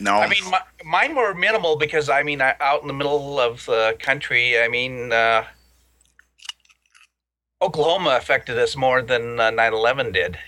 [0.00, 0.14] No.
[0.16, 3.66] I mean, my, mine were minimal because I mean, I, out in the middle of
[3.66, 4.58] the country.
[4.58, 5.44] I mean, uh,
[7.60, 10.38] Oklahoma affected us more than uh, 9/11 did.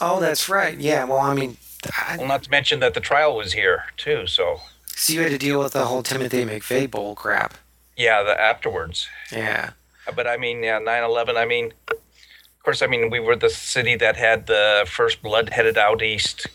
[0.00, 0.78] Oh, that's right.
[0.78, 1.56] Yeah, well, I mean,
[1.96, 4.26] I, Well, not to mention that the trial was here too.
[4.26, 4.60] So
[4.96, 7.54] so you had to deal with the whole Timothy McVeigh bull crap.
[7.96, 9.08] yeah, the afterwards.
[9.32, 9.70] Yeah.
[10.14, 11.36] But I mean, yeah, 9/11.
[11.36, 15.50] I mean, of course, I mean we were the city that had the first blood
[15.50, 16.46] headed out east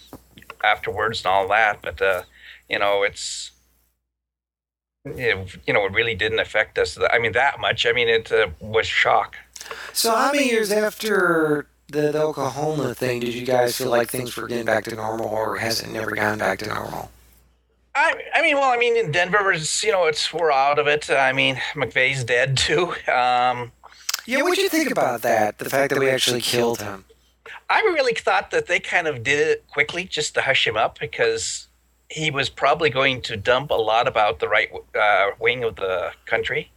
[0.64, 1.82] afterwards and all that.
[1.82, 2.24] But uh,
[2.70, 3.52] you know, it's
[5.06, 6.98] it, you know, it really didn't affect us.
[7.12, 7.86] I mean, that much.
[7.86, 9.38] I mean, it uh, was shock.
[9.94, 14.36] So how many years after the, the Oklahoma thing did you guys feel like things
[14.36, 17.12] were getting back to normal, or has it never gone back to normal?
[18.00, 21.10] I, I mean, well, I mean, in Denver, you know, it's we're out of it.
[21.10, 22.94] I mean, McVeigh's dead too.
[23.12, 23.72] Um,
[24.26, 25.58] Yeah, what'd you think about that?
[25.58, 27.06] The fact that we actually killed him.
[27.70, 30.98] I really thought that they kind of did it quickly just to hush him up
[31.00, 31.68] because
[32.10, 36.12] he was probably going to dump a lot about the right uh, wing of the
[36.26, 36.72] country.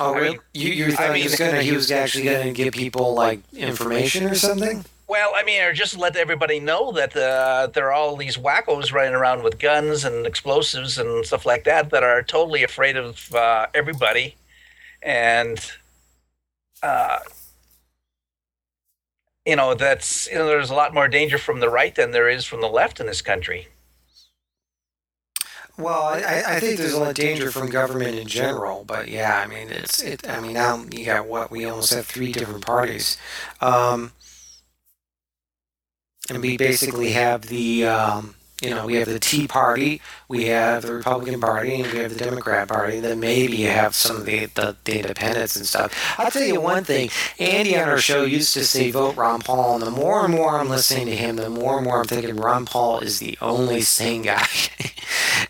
[0.00, 0.30] Oh, I really?
[0.30, 3.14] mean- you you I thought he mean- was gonna he was actually gonna give people
[3.14, 4.84] like information or something?
[5.08, 8.92] Well, I mean, or just let everybody know that uh, there are all these wackos
[8.92, 13.34] running around with guns and explosives and stuff like that that are totally afraid of
[13.34, 14.36] uh, everybody,
[15.02, 15.72] and
[16.82, 17.20] uh,
[19.46, 22.28] you know that's you know there's a lot more danger from the right than there
[22.28, 23.68] is from the left in this country.
[25.78, 29.40] Well, I, I think there's a lot of danger from government in general, but yeah,
[29.42, 30.28] I mean it's it.
[30.28, 33.16] I mean now you got what we almost have three different parties,
[33.60, 34.12] um,
[36.30, 40.82] and we basically have the um, you know we have the Tea Party, we have
[40.82, 43.00] the Republican Party, and we have the Democrat Party.
[43.00, 45.92] Then maybe you have some of the, the the independents and stuff.
[46.18, 49.74] I'll tell you one thing: Andy on our show used to say vote Ron Paul,
[49.76, 52.36] and the more and more I'm listening to him, the more and more I'm thinking
[52.36, 54.46] Ron Paul is the only sane guy.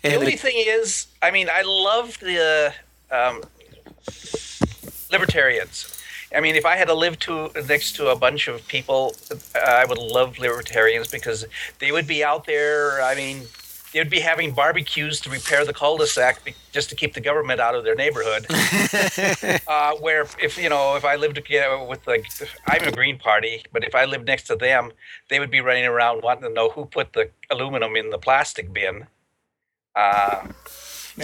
[0.03, 2.73] The only the- thing is, I mean, I love the
[3.11, 3.41] um,
[5.11, 5.98] libertarians.
[6.35, 9.15] I mean, if I had to live to next to a bunch of people,
[9.55, 11.45] I would love libertarians because
[11.79, 13.01] they would be out there.
[13.01, 13.47] I mean,
[13.91, 17.59] they would be having barbecues to repair the cul-de-sac be- just to keep the government
[17.59, 18.45] out of their neighborhood.
[19.67, 22.25] uh, where if you know, if I lived with like,
[22.67, 24.91] I'm a Green Party, but if I lived next to them,
[25.29, 28.71] they would be running around wanting to know who put the aluminum in the plastic
[28.71, 29.07] bin.
[29.95, 30.47] Uh,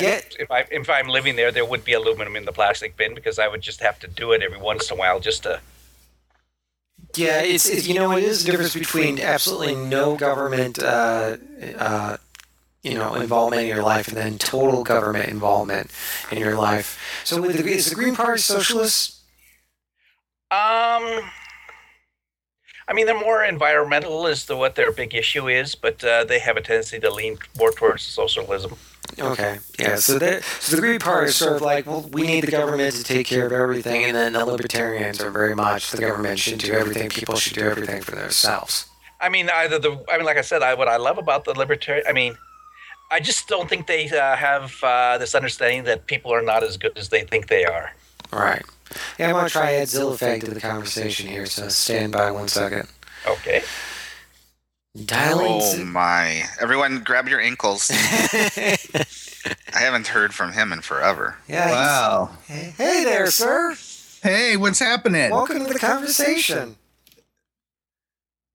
[0.02, 0.22] Yeah.
[0.39, 3.39] If I if I'm living there, there would be aluminum in the plastic bin because
[3.39, 5.62] I would just have to do it every once in a while just to.
[7.16, 11.38] Yeah, it's, it's you know it is the difference between absolutely no government uh,
[11.78, 12.18] uh,
[12.84, 15.91] you know involvement in your life and then total government involvement
[16.32, 17.00] in your life.
[17.24, 19.22] So with the, is the Green Party socialist?
[20.52, 21.32] Um,
[22.88, 26.39] I mean, they're more environmental as to what their big issue is, but uh, they
[26.39, 28.76] have a tendency to lean more towards socialism.
[29.18, 29.95] Okay, yeah.
[29.95, 32.95] So that so the Green Party is sort of like well we need the government
[32.95, 36.60] to take care of everything, and then the Libertarians are very much the government should
[36.60, 37.10] do everything.
[37.10, 38.88] People should do everything for themselves.
[39.22, 40.03] I mean, either the.
[40.12, 42.06] I mean, like I said, I what I love about the libertarian.
[42.08, 42.38] I mean,
[43.12, 46.78] I just don't think they uh, have uh, this understanding that people are not as
[46.78, 47.91] good as they think they are.
[48.32, 48.64] Right.
[49.18, 51.45] Yeah, I want to try add Zillafag to the conversation here.
[51.45, 52.88] So stand by one second.
[53.28, 53.64] Okay.
[55.04, 55.62] Dialing.
[55.62, 56.43] Oh my!
[56.62, 57.91] Everyone, grab your ankles.
[57.93, 58.78] I
[59.74, 61.36] haven't heard from him in forever.
[61.50, 61.70] Yeah.
[61.70, 62.30] Wow.
[62.48, 63.76] Hey there, sir.
[64.24, 65.32] Hey, what's happening?
[65.32, 66.78] Welcome to the conversation.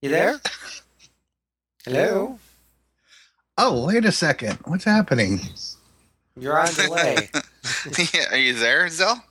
[0.01, 0.41] You there?
[1.85, 2.39] Hello.
[3.57, 4.57] Oh, wait a second.
[4.65, 5.41] What's happening?
[6.39, 7.29] You're on delay.
[8.13, 9.23] Yeah, Are you there, Zell?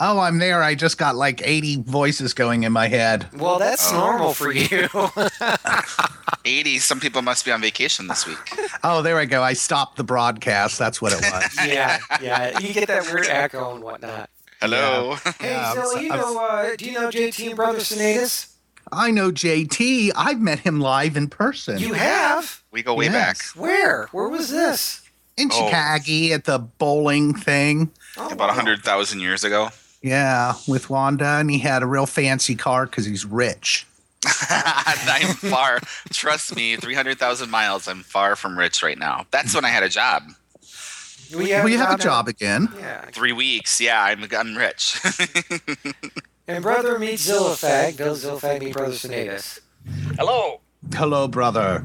[0.00, 0.62] Oh, I'm there.
[0.62, 3.28] I just got like 80 voices going in my head.
[3.36, 3.96] Well, that's Oh.
[3.96, 4.88] normal for you.
[6.44, 6.78] 80.
[6.80, 8.38] Some people must be on vacation this week.
[8.82, 9.42] Oh, there I go.
[9.42, 10.78] I stopped the broadcast.
[10.78, 11.56] That's what it was.
[11.66, 12.58] yeah, yeah.
[12.58, 14.30] You get that weird echo and whatnot.
[14.60, 15.16] Hello.
[15.38, 18.50] Hey, Yeah, I'm Zilla, so- you know, uh, do you know JT and Brother Cinaedus?
[18.92, 20.10] I know JT.
[20.16, 21.78] I've met him live in person.
[21.78, 22.62] You have?
[22.70, 23.12] We go way Yes.
[23.52, 23.60] back.
[23.60, 24.08] Where?
[24.12, 25.00] Where was this?
[25.36, 25.64] in Oh.
[25.66, 27.90] Chicago at the bowling thing.
[28.16, 29.70] Oh, About 100,000 years ago.
[30.04, 33.86] Yeah, with Wanda, and he had a real fancy car because he's rich.
[34.50, 35.80] I'm far.
[36.12, 37.88] Trust me, 300,000 miles.
[37.88, 39.24] I'm far from rich right now.
[39.30, 40.24] That's when I had a job.
[41.34, 42.04] We well, you have a now?
[42.04, 42.68] job again.
[42.78, 43.06] Yeah.
[43.12, 43.80] Three weeks.
[43.80, 45.00] Yeah, I'm, I'm rich.
[46.46, 47.96] And Brother meets Zillafag.
[47.96, 49.60] Bill Zillafag meet Brother Cinaedus.
[50.16, 50.60] Hello.
[50.92, 51.82] Hello, brother.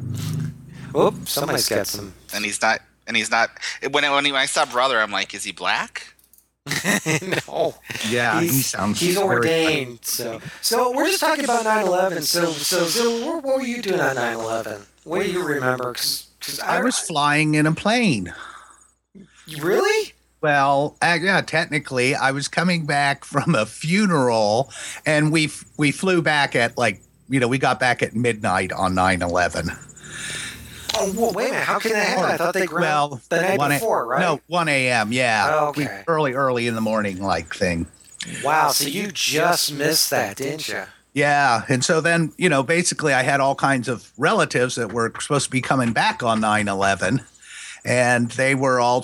[0.94, 2.14] Oop, somebody's got some.
[2.34, 2.82] and he's not.
[3.08, 3.52] And he's not.
[3.90, 6.14] When when, he, when I saw brother, I'm like, is he black?
[7.48, 7.76] no.
[8.10, 10.00] Yeah, he He's- sounds He's ordained.
[10.04, 12.22] So, so we're just talking about 9/11.
[12.24, 14.86] So, so, so, what, what were you doing on 9/11?
[15.04, 15.94] What do you remember?
[15.94, 18.34] Because I was flying in a plane.
[19.62, 20.14] really.
[20.42, 24.72] Well, uh, yeah, technically, I was coming back from a funeral,
[25.06, 28.72] and we f- we flew back at like you know we got back at midnight
[28.72, 29.76] on 9-11.
[31.00, 31.64] Oh, well, wait a minute.
[31.66, 32.26] How can that happen?
[32.26, 34.20] I thought they ground Well, the night 1 a- before, right?
[34.22, 35.12] No, one a.m.
[35.12, 36.04] Yeah, Oh, okay.
[36.08, 37.88] early, early in the morning, like thing.
[38.44, 38.70] Wow.
[38.72, 40.84] So you just missed that, didn't you?
[41.14, 45.12] Yeah, and so then you know, basically, I had all kinds of relatives that were
[45.20, 47.26] supposed to be coming back on 9-11,
[47.84, 49.04] and they were all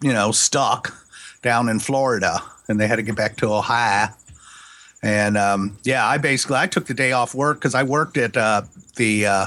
[0.00, 0.94] you know stuck
[1.42, 4.08] down in Florida, and they had to get back to Ohio.
[5.02, 8.36] And um, yeah, I basically I took the day off work because I worked at
[8.36, 8.62] uh,
[8.96, 9.46] the uh,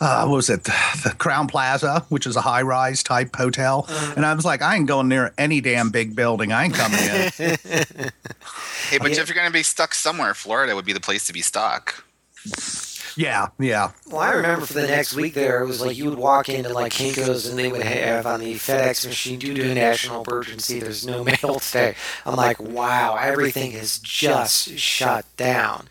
[0.00, 3.86] uh, what was it the Crowne Plaza, which is a high rise type hotel,
[4.16, 6.52] and I was like, I ain't going near any damn big building.
[6.52, 8.10] I ain't coming in.
[8.90, 11.32] Hey, but if you're going to be stuck somewhere, Florida would be the place to
[11.32, 12.02] be stuck.
[13.16, 13.92] yeah, yeah.
[14.08, 16.70] Well, I remember for the next week there, it was like you would walk into
[16.72, 20.80] like Kinko's and they would have on the FedEx machine due to a national emergency.
[20.80, 21.94] There's no mail today.
[22.26, 25.86] I'm like, wow, everything is just shut down.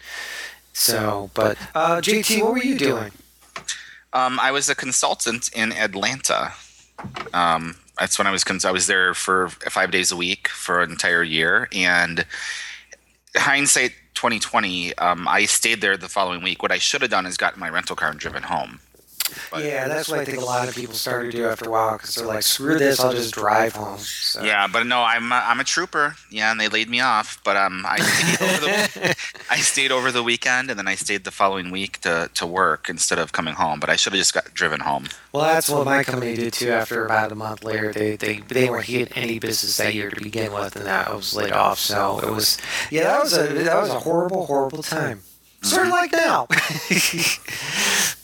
[0.74, 3.12] So, but uh, JT, what were you doing?
[4.14, 6.53] Um, I was a consultant in Atlanta.
[7.34, 8.43] Um, that's when I was.
[8.43, 11.68] Cons- I was there for five days a week for an entire year.
[11.74, 12.26] And
[13.36, 16.62] hindsight, 2020, um, I stayed there the following week.
[16.62, 18.80] What I should have done is gotten my rental car and driven home.
[19.57, 21.93] Yeah, that's what I think a lot of people started to do after a while
[21.93, 23.99] because they're like, screw this, I'll just drive home.
[23.99, 24.43] So.
[24.43, 26.15] Yeah, but no, I'm a, I'm a trooper.
[26.30, 27.41] Yeah, and they laid me off.
[27.43, 29.15] But um, I stayed over the
[29.49, 32.89] I stayed over the weekend, and then I stayed the following week to, to work
[32.89, 33.80] instead of coming home.
[33.80, 35.07] But I should have just got driven home.
[35.32, 36.71] Well, that's what my company did too.
[36.71, 40.21] After about a month later, they they they weren't hitting any business that year to
[40.21, 41.80] begin with, and that I was laid off.
[41.80, 42.57] So it was
[42.89, 45.21] yeah, that was a that was a horrible horrible time.
[45.62, 46.47] Sort of like now.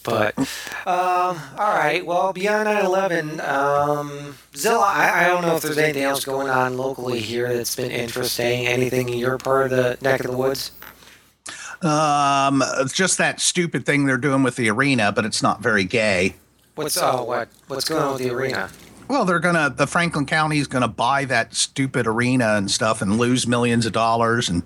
[0.06, 0.46] But um,
[0.86, 2.06] all right.
[2.06, 6.78] Well, beyond 9/11, um, Zilla, I, I don't know if there's anything else going on
[6.78, 8.68] locally here that's been interesting.
[8.68, 10.72] Anything in your part of the neck of the woods?
[11.82, 15.84] Um, it's just that stupid thing they're doing with the arena, but it's not very
[15.84, 16.36] gay.
[16.76, 18.70] What's oh what what's going on with the arena?
[19.08, 23.18] Well, they're gonna the Franklin County is gonna buy that stupid arena and stuff and
[23.18, 24.64] lose millions of dollars and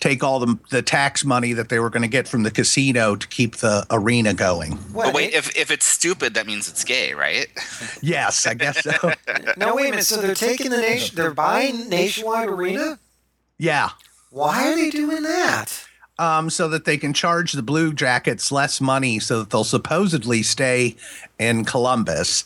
[0.00, 3.16] take all the the tax money that they were going to get from the casino
[3.16, 4.78] to keep the arena going.
[4.94, 7.46] But wait, if, if it's stupid, that means it's gay, right?
[8.02, 9.12] Yes, I guess so.
[9.56, 10.04] No, wait a minute.
[10.04, 12.98] So they're taking the nation, they're buying Nationwide Arena.
[13.58, 13.90] yeah.
[14.30, 15.86] Why are they doing that?
[16.18, 20.42] Um, so that they can charge the Blue Jackets less money, so that they'll supposedly
[20.42, 20.96] stay
[21.38, 22.44] in Columbus.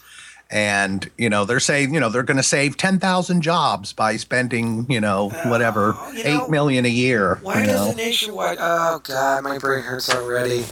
[0.51, 4.17] And you know they're saying you know they're going to save ten thousand jobs by
[4.17, 7.39] spending you know oh, whatever you eight know, million a year.
[7.43, 7.73] Why you know?
[7.75, 8.57] doesn't Nationwide?
[8.59, 10.65] Oh God, my brain hurts already.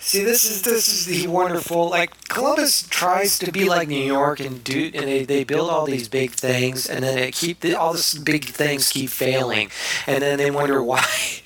[0.00, 1.90] See, this is this is the wonderful.
[1.90, 5.86] Like Columbus tries to be like New York and do, and they, they build all
[5.86, 9.70] these big things, and then it keep the, all these big things keep failing,
[10.06, 11.04] and then they wonder why.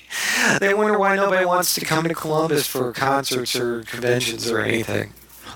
[0.59, 5.11] They wonder why nobody wants to come to Columbus for concerts or conventions or anything.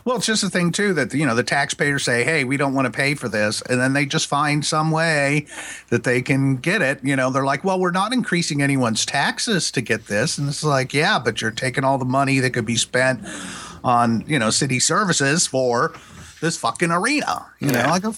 [0.08, 2.74] Well, it's just a thing too that you know the taxpayers say, "Hey, we don't
[2.74, 5.48] want to pay for this," and then they just find some way
[5.90, 7.02] that they can get it.
[7.04, 10.64] You know, they're like, "Well, we're not increasing anyone's taxes to get this," and it's
[10.64, 13.20] like, "Yeah, but you're taking all the money that could be spent
[13.84, 15.94] on you know city services for
[16.40, 18.14] this fucking arena." You know, like a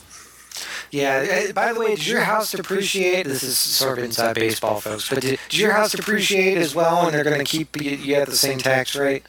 [0.91, 1.47] Yeah.
[1.49, 3.25] uh, By the way, did your house depreciate?
[3.25, 5.09] This is sort of inside baseball, folks.
[5.09, 7.07] But did, did your house depreciate as well?
[7.07, 9.23] And they're going to keep you, you at the same tax rate?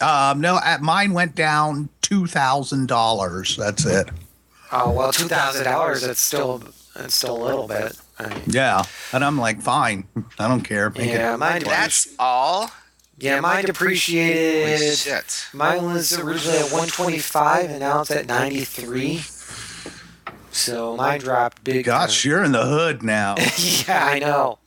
[0.00, 3.56] Um, no, at mine went down two thousand dollars.
[3.56, 4.08] That's it.
[4.72, 6.02] Oh well, two thousand dollars.
[6.04, 6.62] It's still
[6.96, 7.96] it's still a little bit.
[8.18, 8.82] I mean, Yeah,
[9.12, 10.06] and I'm like, fine,
[10.38, 10.90] I don't care.
[10.90, 11.62] Make yeah, mine.
[11.62, 12.70] That's all.
[13.20, 14.96] Yeah, mine depreciated.
[14.96, 15.46] shit.
[15.52, 19.22] Mine was originally at 125, and now it's at 93.
[20.52, 21.84] So mine dropped big.
[21.84, 23.34] Gosh, you're in the hood now.
[23.86, 24.58] yeah, I know.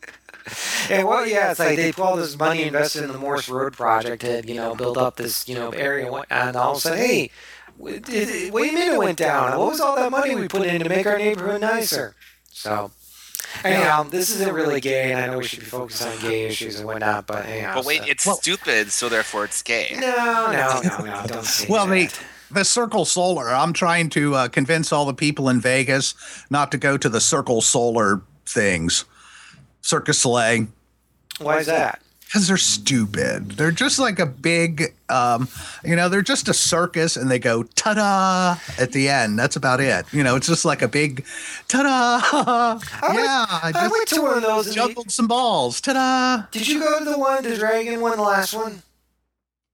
[0.90, 3.74] And well, yeah, it's like they put all this money invested in the Morse Road
[3.74, 6.98] project to, you know, build up this, you know, area, and all of a sudden,
[7.00, 7.32] hey,
[7.78, 9.58] wait wait a minute, it went down.
[9.58, 12.16] What was all that money we put in to make our neighborhood nicer?
[12.50, 12.92] So,
[13.64, 16.78] anyhow, this isn't really gay, and I know we should be focused on gay issues
[16.78, 17.76] and whatnot, but anyhow.
[17.76, 19.96] But wait, so- it's stupid, so therefore it's gay.
[20.00, 22.12] no, no, no, no, don't say Well, that.
[22.12, 22.20] the
[22.54, 23.48] the Circle Solar.
[23.50, 26.14] I'm trying to uh, convince all the people in Vegas
[26.50, 29.06] not to go to the Circle Solar things,
[29.82, 30.68] Cirque du Soleil,
[31.40, 32.02] Why is that?
[32.32, 33.52] because they're stupid.
[33.52, 35.50] They're just like a big, um,
[35.84, 39.38] you know, they're just a circus, and they go ta-da at the end.
[39.38, 40.06] That's about it.
[40.14, 41.26] You know, it's just like a big
[41.68, 42.80] ta-da.
[43.14, 44.68] yeah, I I went to one of those.
[44.68, 45.82] And juggled some balls.
[45.82, 46.46] Ta-da.
[46.52, 48.82] did you go to the one, the dragon one, the last one?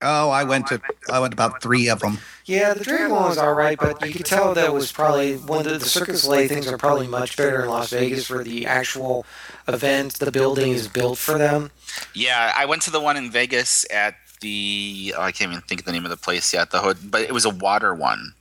[0.02, 0.80] Oh, I oh, went to
[1.10, 2.20] I went about three of them.
[2.46, 5.66] Yeah, the dragon one was all right, but you could tell that was probably one
[5.66, 8.68] of the, the circus lay things are probably much better in Las Vegas for the
[8.68, 9.26] actual
[9.68, 10.14] event.
[10.14, 11.72] The building is built for them.
[12.14, 15.82] Yeah, I went to the one in Vegas at the oh, I can't even think
[15.82, 16.70] of the name of the place yet.
[16.70, 18.34] The hood, but it was a water one.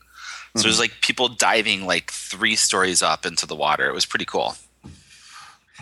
[0.57, 0.83] So it was mm-hmm.
[0.83, 3.89] like people diving like three stories up into the water.
[3.89, 4.57] It was pretty cool.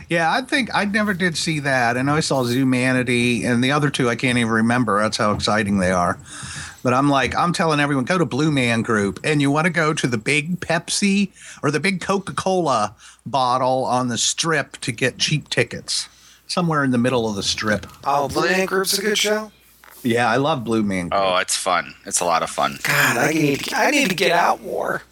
[0.09, 1.97] Yeah, I think I never did see that.
[1.97, 5.01] I know I saw Zumanity and the other two I can't even remember.
[5.01, 6.18] That's how exciting they are.
[6.82, 9.72] But I'm like, I'm telling everyone, go to Blue Man Group, and you want to
[9.72, 11.30] go to the big Pepsi
[11.62, 16.11] or the big Coca Cola bottle on the strip to get cheap tickets,
[16.47, 17.86] somewhere in the middle of the strip.
[18.05, 19.51] Oh, Blue Man Group's a good show.
[20.03, 21.09] Yeah, I love Blue Man.
[21.09, 21.22] Group.
[21.24, 21.95] Oh, it's fun.
[22.05, 22.78] It's a lot of fun.
[22.82, 25.03] God, I need to, I need to get out more.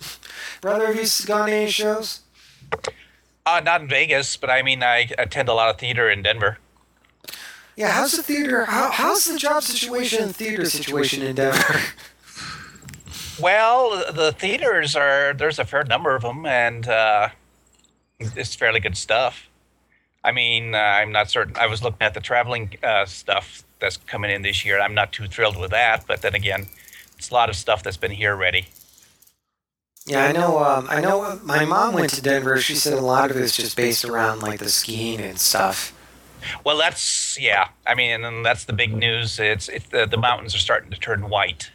[0.60, 2.20] Brother, have you gone to any shows?
[3.44, 6.58] Uh, not in Vegas, but I mean, I attend a lot of theater in Denver.
[7.76, 8.64] Yeah, how's the theater?
[8.66, 11.80] How, how's the job situation and theater situation in Denver?
[13.40, 17.30] Well, the theaters are there's a fair number of them, and uh,
[18.20, 19.48] it's fairly good stuff.
[20.22, 21.56] I mean, uh, I'm not certain.
[21.56, 24.78] I was looking at the traveling uh, stuff that's coming in this year.
[24.80, 26.68] I'm not too thrilled with that, but then again,
[27.16, 28.66] it's a lot of stuff that's been here already.
[30.06, 30.58] Yeah, I know.
[30.58, 31.38] Um, I know.
[31.44, 32.58] My mom went to Denver.
[32.58, 35.94] She said a lot of it's just based around like the skiing and stuff.
[36.64, 37.68] Well, that's yeah.
[37.86, 39.38] I mean, and that's the big news.
[39.38, 41.70] It's it, the, the mountains are starting to turn white.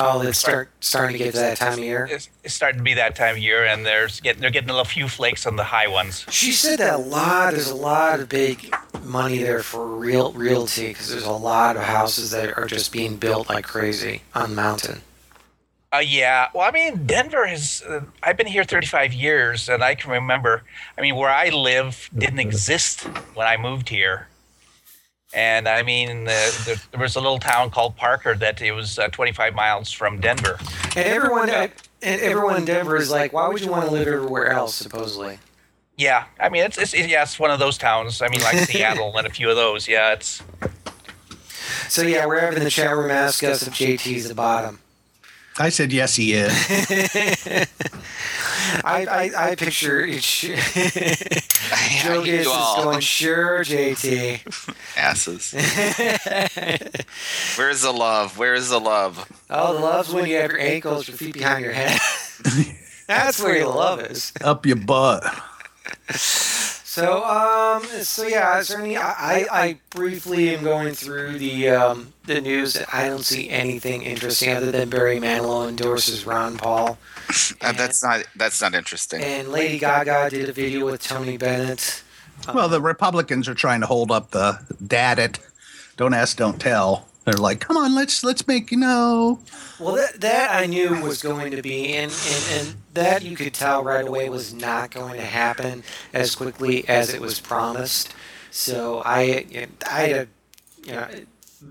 [0.00, 2.08] Oh, it's start starting to get to that time of year.
[2.08, 4.84] It's, it's starting to be that time of year, and there's getting they're getting a
[4.84, 6.24] few flakes on the high ones.
[6.30, 7.52] She said that a lot.
[7.52, 8.72] There's a lot of big
[9.02, 13.16] money there for real realty because there's a lot of houses that are just being
[13.16, 15.00] built like crazy on the mountain.
[15.92, 16.48] Uh, yeah.
[16.54, 17.82] Well, I mean, Denver has.
[17.86, 20.62] Uh, I've been here 35 years, and I can remember.
[20.96, 23.02] I mean, where I live didn't exist
[23.34, 24.28] when I moved here.
[25.34, 28.98] And I mean, uh, there, there was a little town called Parker that it was
[28.98, 30.58] uh, 25 miles from Denver.
[30.96, 31.72] And everyone, and
[32.02, 34.74] everyone in Denver is like, why would you want to live everywhere else?
[34.74, 35.38] Supposedly.
[35.98, 38.22] Yeah, I mean, it's, it's yeah, it's one of those towns.
[38.22, 39.88] I mean, like Seattle and a few of those.
[39.88, 40.42] Yeah, it's
[41.88, 44.78] So yeah, we're having the chat room ask us if JT's at the bottom.
[45.60, 46.52] I said yes, he is.
[48.84, 50.22] I, I, I picture it.
[52.02, 54.76] Joe you Gibbs is going, sure, JT.
[54.96, 55.52] Asses.
[57.58, 58.38] Where's the love?
[58.38, 59.30] Where's the love?
[59.50, 61.98] Oh, the love's when you have your ankles, your feet behind your head.
[63.06, 64.32] That's where your love is.
[64.42, 65.24] Up your butt.
[66.98, 68.96] So, um, so yeah, is there any?
[68.96, 72.76] I, I, I briefly am going through the um, the news.
[72.92, 76.98] I don't see anything interesting other than Barry Manilow endorses Ron Paul,
[77.60, 79.22] Uh, that's not that's not interesting.
[79.22, 82.02] and Lady Gaga did a video with Tony Bennett.
[82.52, 85.38] Well, the Republicans are trying to hold up the dad it.
[85.96, 87.06] Don't ask, don't tell.
[87.24, 89.38] They're like, come on, let's let's make you know.
[89.78, 93.54] Well, that, that I knew was going to be, and, and, and that you could
[93.54, 95.82] tell right away was not going to happen
[96.12, 98.14] as quickly as it was promised.
[98.50, 100.28] So I, you know, I had, a,
[100.86, 101.06] you know,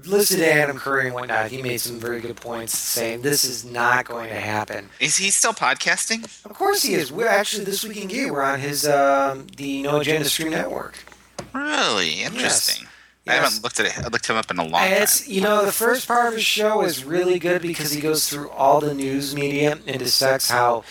[0.05, 1.49] listened to Adam Curry and whatnot.
[1.51, 4.89] He made some very good points saying this is not going to happen.
[4.99, 6.23] Is he still podcasting?
[6.45, 7.11] Of course he is.
[7.11, 8.29] We're actually this week in Gay.
[8.29, 10.97] We're on his um, the No Agenda Stream Network.
[11.53, 12.87] Really interesting.
[13.29, 13.97] I haven't looked at it.
[13.99, 15.23] I looked him up in a long And time.
[15.27, 18.49] you know the first part of his show is really good because he goes through
[18.51, 20.85] all the news media and dissects how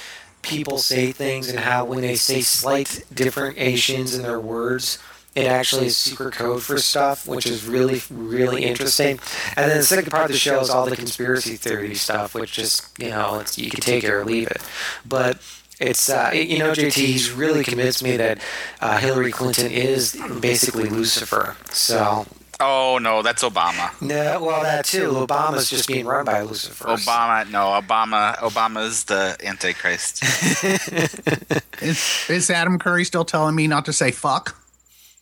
[0.46, 4.98] people say things and how when they say slight differentiations in their words,
[5.34, 9.18] it actually is secret code for stuff, which is really really interesting.
[9.56, 12.52] And then the second part of the show is all the conspiracy theory stuff, which
[12.52, 14.62] just you know you can take it or leave it,
[15.06, 15.40] but.
[15.78, 16.94] It's uh, you know JT.
[16.94, 18.38] He's really convinced me that
[18.80, 21.54] uh, Hillary Clinton is basically Lucifer.
[21.70, 22.24] So
[22.58, 23.90] Oh no, that's Obama.
[24.00, 25.10] no, well, that too.
[25.10, 26.86] Obama's just being run by Lucifer.
[26.86, 28.34] Obama, no, Obama.
[28.38, 30.22] Obama's the Antichrist.
[31.82, 34.56] Is, is Adam Curry still telling me not to say fuck?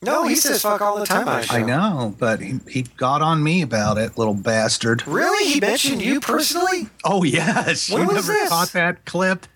[0.01, 1.43] No, he says fuck all the time on.
[1.51, 5.05] I know, but he, he got on me about it, little bastard.
[5.07, 5.53] Really?
[5.53, 6.89] He mentioned you personally?
[7.05, 8.49] Oh yes, When you was never this?
[8.51, 9.47] caught that clip.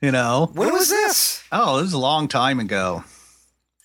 [0.00, 0.50] You know?
[0.54, 1.42] When was this?
[1.52, 3.04] Oh, it was a long time ago.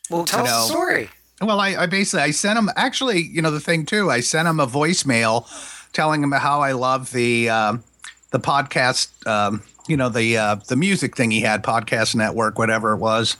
[0.10, 0.62] Well, tell You us know.
[0.62, 1.10] the story.
[1.42, 4.10] Well, I, I basically I sent him actually, you know, the thing too.
[4.10, 5.46] I sent him a voicemail
[5.92, 7.84] telling him how I love the um,
[8.32, 12.94] the podcast, um, you know, the uh, the music thing he had, podcast network, whatever
[12.94, 13.38] it was,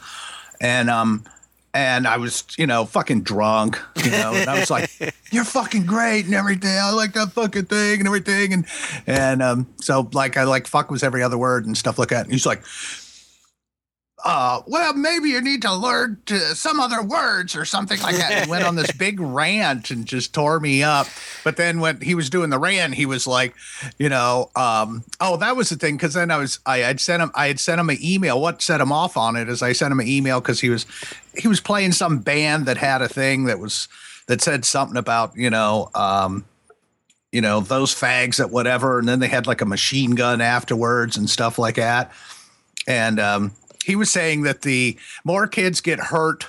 [0.60, 1.24] and um.
[1.78, 4.90] And I was, you know, fucking drunk, you know, and I was like,
[5.32, 6.70] "You're fucking great and everything.
[6.70, 8.66] I like that fucking thing and everything." And
[9.06, 12.24] and um, so like I like fuck was every other word and stuff like that.
[12.24, 12.64] And he's like,
[14.26, 18.46] uh, well, maybe you need to learn to some other words or something like that.
[18.46, 21.06] He went on this big rant and just tore me up.
[21.44, 23.54] But then when he was doing the rant, he was like,
[24.00, 26.00] you know, um, oh, that was the thing.
[26.00, 28.42] Cause then I was, I had sent him, I had sent him an email.
[28.42, 30.88] What set him off on it is I sent him an email because he was,
[31.38, 33.88] he was playing some band that had a thing that was,
[34.26, 36.46] that said something about, you know, um,
[37.32, 38.98] you know, those fags at whatever.
[38.98, 42.12] And then they had like a machine gun afterwards and stuff like that
[42.88, 43.52] and um,
[43.86, 46.48] he was saying that the more kids get hurt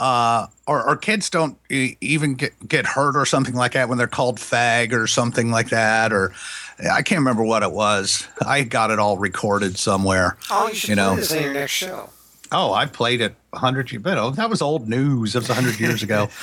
[0.00, 3.98] uh, or, or kids don't e- even get, get hurt or something like that when
[3.98, 6.32] they're called fag or something like that or
[6.92, 10.90] i can't remember what it was i got it all recorded somewhere Oh, you should
[10.90, 11.16] You play know.
[11.16, 12.10] this on your next show.
[12.52, 16.04] oh i played it 100 years ago that was old news that was 100 years
[16.04, 16.28] ago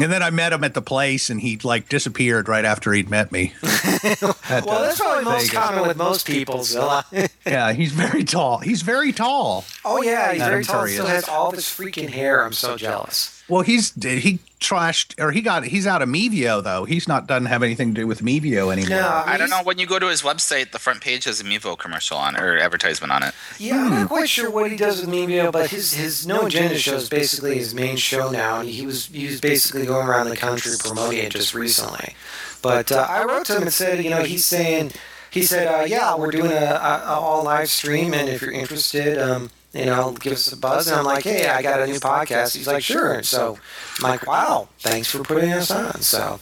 [0.00, 3.10] and then i met him at the place and he like disappeared right after he'd
[3.10, 3.52] met me
[4.04, 5.50] At, Well, uh, that's probably most Vegas.
[5.52, 7.04] common with most people, Zilla.
[7.46, 10.80] yeah he's very tall he's very tall oh yeah, he's Adam very tall.
[10.80, 12.44] Curry Still has all this freaking hair.
[12.44, 13.31] I'm so jealous.
[13.48, 16.84] Well, he's he trashed or he got he's out of Mevio though.
[16.84, 18.96] He's not doesn't have anything to do with Mevio anymore.
[18.98, 19.62] Yeah, I don't know.
[19.62, 22.56] When you go to his website, the front page has a Mevio commercial on or
[22.56, 23.34] advertisement on it.
[23.58, 26.78] Yeah, I'm not quite sure what he does with Mevio, but his his No Agenda
[26.78, 30.28] show is basically his main show now, and he was he was basically going around
[30.28, 32.14] the country promoting it just recently.
[32.62, 34.92] But uh, I wrote to him and said, you know, he's saying
[35.32, 38.52] he said, uh, yeah, we're doing a, a, a all live stream, and if you're
[38.52, 40.86] interested, um, you know, give us a buzz.
[40.86, 42.56] And I'm like, hey, I got a new podcast.
[42.56, 43.22] He's like, sure.
[43.22, 43.58] So
[43.98, 46.00] I'm like, wow, thanks for putting us on.
[46.02, 46.40] So.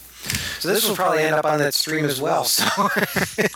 [0.59, 2.45] So this will probably end up on that stream as well.
[2.45, 2.67] So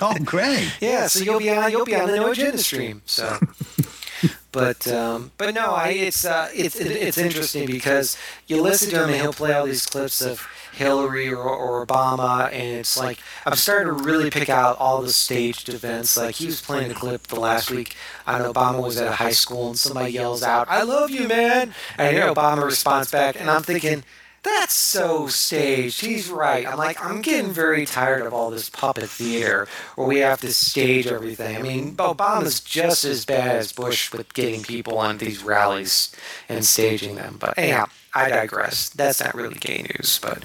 [0.00, 0.72] oh, great!
[0.80, 3.02] Yeah, so you'll be on you'll be on the No Agenda stream.
[3.04, 3.38] So,
[4.52, 8.16] but um, but no, I it's uh, it's it's interesting because
[8.46, 12.46] you listen to him and he'll play all these clips of Hillary or, or Obama,
[12.52, 16.16] and it's like I'm starting to really pick out all the staged events.
[16.16, 17.96] Like he was playing a clip the last week
[18.26, 21.74] on Obama was at a high school and somebody yells out, "I love you, man,"
[21.98, 24.04] and know, Obama responds back, and I'm thinking.
[24.44, 26.02] That's so staged.
[26.02, 26.66] He's right.
[26.66, 29.66] I'm like, I'm getting very tired of all this puppet theater
[29.96, 31.56] where we have to stage everything.
[31.56, 36.14] I mean, Obama's just as bad as Bush with getting people on these rallies
[36.48, 37.36] and staging them.
[37.40, 38.90] But anyhow, I digress.
[38.90, 40.42] That's not really gay news, but.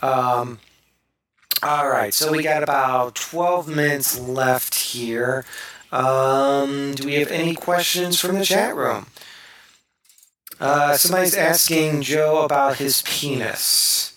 [0.00, 0.60] Um,
[1.62, 5.44] all right, so we got about 12 minutes left here.
[5.92, 9.06] Um, do we have any questions from the chat room?
[10.60, 14.16] Uh, somebody's asking Joe about his penis.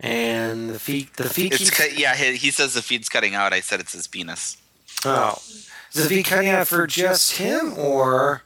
[0.00, 2.14] And the feet, the feet It's keeps- cut, yeah.
[2.16, 3.52] He, he says the feed's cutting out.
[3.52, 4.56] I said it's his penis.
[5.04, 5.38] Oh.
[5.92, 8.42] Is the feet cutting out for just him or?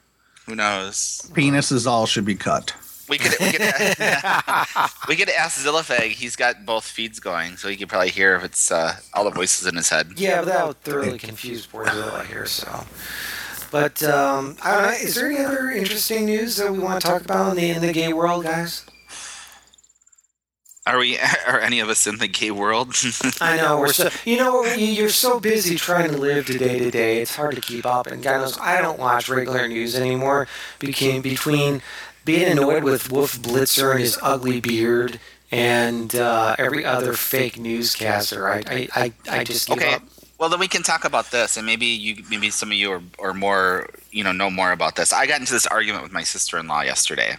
[0.47, 1.31] Who knows?
[1.33, 2.75] Penises all should be cut.
[3.09, 3.61] We could we could
[5.09, 6.11] we could ask Zillafag.
[6.13, 9.31] He's got both feeds going, so he could probably hear if it's uh, all the
[9.31, 10.13] voices in his head.
[10.17, 12.85] Yeah, but that would thoroughly confuse poor Zilla here, so.
[13.75, 17.09] But, um, I don't know, is there any other interesting news that we want to
[17.09, 18.85] talk about in the, in the gay world, guys?
[20.87, 21.19] Are we?
[21.49, 22.95] Are any of us in the gay world?
[23.41, 26.91] I know we're so you know you- you're so busy trying to live today to
[26.91, 27.23] day.
[27.23, 28.07] It's hard to keep up.
[28.07, 30.47] And God knows I don't watch regular news anymore.
[30.79, 31.83] Between between
[32.25, 35.21] being annoyed with Wolf Blitzer and his ugly beard
[35.51, 39.95] and uh, every other fake newscaster, I I, I, I just give okay.
[39.95, 40.03] up.
[40.39, 43.03] Well, then we can talk about this, and maybe you, maybe some of you are,
[43.21, 45.13] are more, you know, know more about this.
[45.13, 47.37] I got into this argument with my sister-in-law yesterday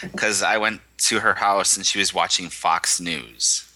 [0.00, 3.68] because I went to her house and she was watching Fox News.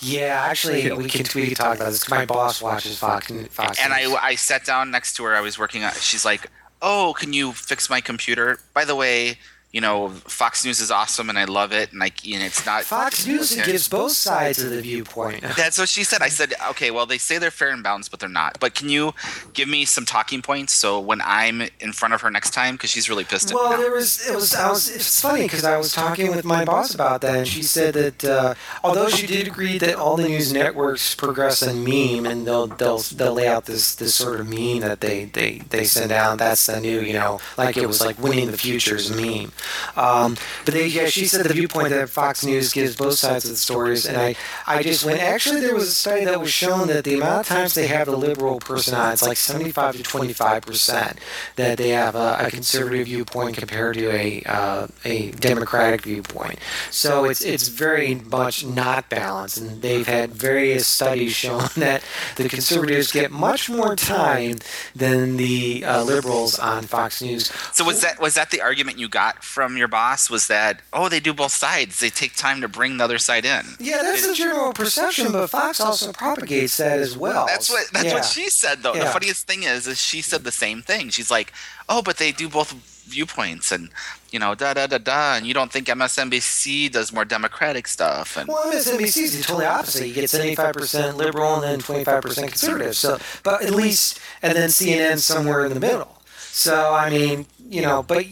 [0.00, 2.08] Yeah, actually, we can we can talk about this.
[2.10, 3.30] My boss watches Fox.
[3.50, 4.14] Fox and News.
[4.14, 5.36] I, I sat down next to her.
[5.36, 5.92] I was working on.
[5.92, 9.38] She's like, "Oh, can you fix my computer?" By the way,
[9.72, 11.90] you know, Fox News is awesome, and I love it.
[11.92, 15.40] And like, and it's not Fox News gives both sides of the viewpoint.
[15.56, 16.20] That's what she said.
[16.20, 18.90] I said, "Okay, well, they say they're fair and balanced, but they're not." But can
[18.90, 19.14] you
[19.54, 22.90] give me some talking points so when I'm in front of her next time, because
[22.90, 25.64] she's really pissed at me Well, there was it was I was it's funny because
[25.64, 28.54] I was talking with my boss about that, and she said that uh,
[28.84, 32.98] although she did agree that all the news networks progress in meme, and they'll they'll
[32.98, 36.36] they'll lay out this this sort of meme that they they they send out.
[36.38, 39.50] That's the new you know like it was like winning the futures meme.
[39.96, 43.50] Um, but they yeah she said the viewpoint that Fox News gives both sides of
[43.52, 44.34] the stories, and I
[44.66, 47.46] I just went actually there was a study that was shown that the amount of
[47.46, 51.18] times they have the liberal person on it's like seventy five to twenty five percent
[51.56, 56.58] that they have a, a conservative viewpoint compared to a uh, a democratic viewpoint.
[56.90, 62.02] So it's it's very much not balanced, and they've had various studies showing that
[62.36, 64.58] the conservatives get much more time
[64.94, 67.52] than the uh, liberals on Fox News.
[67.72, 70.30] So was that was that the argument you got from your boss?
[70.30, 72.00] Was that oh they do both sides?
[72.00, 73.62] They take time to bring the other side in.
[73.78, 77.46] Yeah, that's the general perception, but Fox also propagates that as well.
[77.46, 78.14] That's what that's Yeah.
[78.14, 78.94] what she said though.
[78.94, 81.10] The funniest thing is, is she said the same thing.
[81.10, 81.52] She's like,
[81.88, 82.72] oh, but they do both
[83.06, 83.90] viewpoints and
[84.30, 88.36] you know da da da da, and you don't think MSNBC does more democratic stuff
[88.38, 88.48] and.
[88.48, 90.06] Well, MSNBC is totally opposite.
[90.08, 92.96] You get 75% liberal and then 25% conservative.
[92.96, 96.22] So, but at least, and then CNN somewhere in the middle.
[96.54, 98.26] So, I mean, you know, but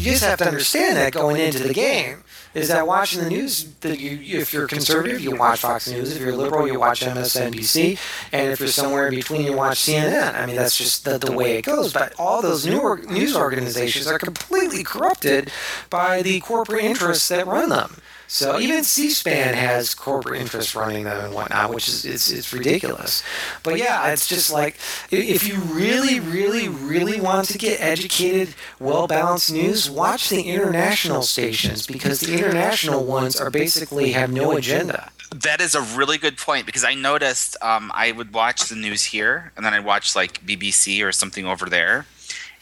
[0.00, 2.24] you just have to understand that going into the game
[2.54, 6.16] is that watching the news, that you, if you're conservative, you watch Fox News.
[6.16, 7.98] If you're liberal, you watch MSNBC.
[8.32, 10.34] And if you're somewhere in between, you watch CNN.
[10.34, 11.92] I mean, that's just the, the way it goes.
[11.92, 15.50] But all those news organizations are completely corrupted
[15.90, 17.96] by the corporate interests that run them.
[18.32, 23.24] So even C-SPAN has corporate interests running them and whatnot, which is it's, it's ridiculous.
[23.64, 24.76] But yeah, it's just like
[25.10, 31.88] if you really, really, really want to get educated, well-balanced news, watch the international stations
[31.88, 35.10] because the international ones are basically have no agenda.
[35.34, 39.06] That is a really good point because I noticed um, I would watch the news
[39.06, 42.06] here and then I'd watch like BBC or something over there,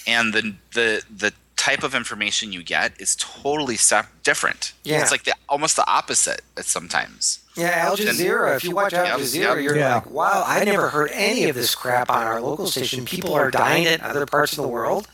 [0.07, 1.35] and the the the
[1.69, 4.73] type of information you get is totally sep- different.
[4.85, 5.03] Yeah.
[5.03, 7.41] it's like the almost the opposite at sometimes.
[7.57, 8.57] Yeah, Al Then- Jazeera.
[8.57, 9.63] If you watch Al Yep, Jazeera, yep.
[9.65, 9.95] you're Yeah.
[9.97, 13.05] like, wow, I never heard any of this crap on our local station.
[13.05, 15.09] People are dying in other parts of the world.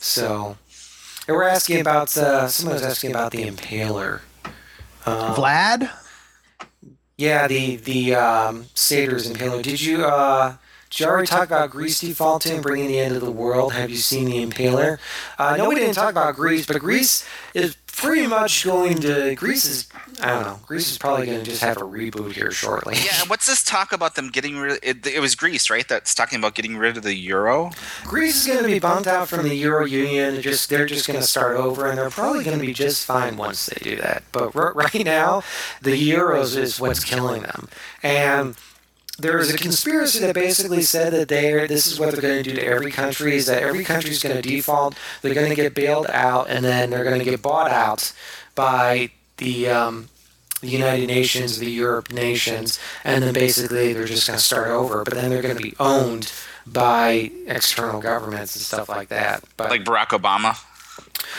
[0.00, 0.56] So,
[1.26, 2.16] they were asking about.
[2.16, 4.20] Uh, someone was asking about the Impaler.
[5.06, 5.90] Uh, Vlad?
[7.16, 9.62] yeah, the the um, Satyrs Impaler.
[9.62, 10.54] Did you uh,
[10.94, 13.72] did you already talk about Greece defaulting, bringing the end of the world?
[13.72, 15.00] Have you seen the Impaler?
[15.36, 19.34] Uh, no, we didn't talk about Greece, but Greece is pretty much going to.
[19.34, 19.88] Greece is.
[20.22, 20.60] I don't know.
[20.64, 22.94] Greece is probably going to just have a reboot here shortly.
[22.94, 24.78] Yeah, and what's this talk about them getting rid?
[24.84, 25.88] It, it was Greece, right?
[25.88, 27.72] That's talking about getting rid of the euro.
[28.04, 30.40] Greece is going to be bumped out from the Euro Union.
[30.40, 33.36] Just they're just going to start over, and they're probably going to be just fine
[33.36, 34.22] once they do that.
[34.30, 35.42] But r- right now,
[35.82, 37.68] the euros is what's killing them,
[38.00, 38.54] and.
[39.18, 42.42] There was a conspiracy that basically said that they are, this is what they're going
[42.42, 45.50] to do to every country is that every country is going to default, they're going
[45.50, 48.12] to get bailed out, and then they're going to get bought out
[48.56, 50.08] by the um,
[50.60, 55.04] the United Nations, the Europe nations, and then basically they're just going to start over.
[55.04, 56.32] But then they're going to be owned
[56.66, 59.44] by external governments and stuff like that.
[59.56, 60.58] But Like Barack Obama.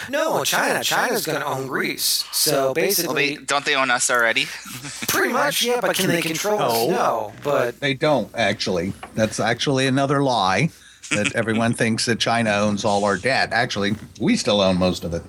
[0.10, 2.26] No, China, China's going to own Greece.
[2.32, 4.46] So Well, basically, they, don't they own us already?
[5.08, 5.82] pretty much, yeah.
[5.82, 6.90] But can they control us?
[6.90, 8.94] No, but They don't actually.
[9.14, 10.70] That's actually another lie
[11.12, 13.52] that everyone thinks that China owns all our debt.
[13.52, 15.24] Actually, we still own most of it.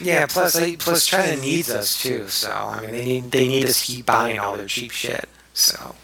[0.00, 2.28] Yeah, plus they, plus China needs us too.
[2.28, 5.28] So I mean, they need they need us to keep buying all their cheap shit.
[5.54, 5.94] So,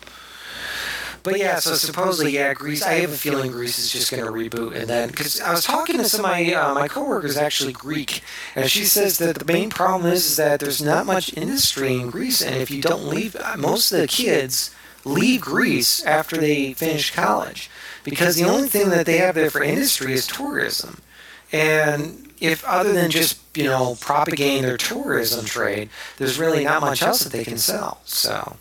[1.22, 2.82] but yeah, so supposedly, yeah, Greece.
[2.82, 5.64] I have a feeling Greece is just going to reboot, and then because I was
[5.64, 8.22] talking to some of my uh, my coworkers actually Greek,
[8.56, 12.10] and she says that the main problem is, is that there's not much industry in
[12.10, 16.72] Greece, and if you don't leave, uh, most of the kids leave Greece after they
[16.74, 17.70] finish college
[18.04, 20.98] because the only thing that they have there for industry is tourism.
[21.52, 27.02] And if other than just you know propagating their tourism trade, there's really not much
[27.02, 28.00] else that they can sell.
[28.04, 28.56] So,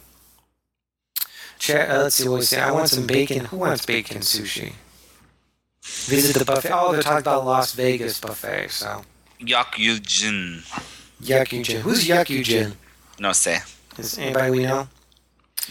[1.61, 2.59] Cha- uh, let's see what we say.
[2.59, 3.45] I want some bacon.
[3.45, 4.73] Who wants bacon sushi?
[5.83, 6.71] Visit the buffet.
[6.73, 8.71] Oh, they're talking about Las Vegas buffet.
[8.71, 9.03] So,
[9.39, 10.63] Yakyujin.
[11.21, 11.81] Yakujin.
[11.81, 12.73] Who's Yakujin?
[13.19, 13.59] No say.
[13.99, 14.87] Is anybody we know?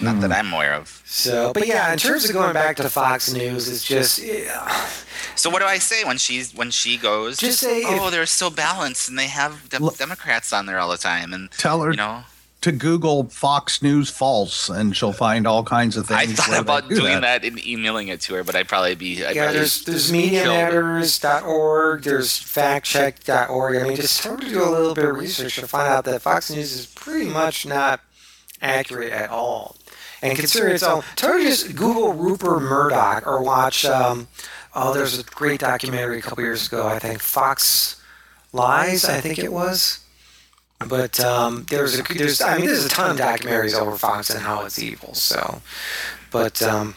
[0.01, 1.03] Not that I'm aware of.
[1.05, 4.87] So, but yeah, in terms of going back to Fox News, it's just yeah,
[5.35, 7.37] So what do I say when she's when she goes?
[7.39, 10.89] Just say oh, if- they're so balanced, and they have dem- Democrats on there all
[10.91, 12.23] the time, and Tell her you know.
[12.61, 16.21] To Google Fox News false, and she'll find all kinds of things.
[16.21, 17.45] I thought about do doing that.
[17.45, 19.25] and emailing it to her, but I'd probably be.
[19.25, 20.73] I'd yeah, probably there's there's kill her.
[20.73, 23.77] mediamatters.org, there's factcheck.org.
[23.77, 26.05] I mean, just tell her to do a little bit of research to find out
[26.05, 28.01] that Fox News is pretty much not
[28.61, 29.77] accurate at all.
[30.23, 31.03] And consider it's all.
[31.17, 33.87] Tell her to just Google Rupert Murdoch or watch.
[33.87, 34.29] Um,
[34.75, 36.87] oh, there's a great documentary a couple years ago.
[36.87, 38.03] I think Fox
[38.53, 39.07] Lies.
[39.07, 40.00] I think it was.
[40.87, 44.41] But um, there's a there's I mean there's a ton of documentaries over Fox and
[44.41, 45.15] how it's evil.
[45.15, 45.61] So,
[46.31, 46.95] but um,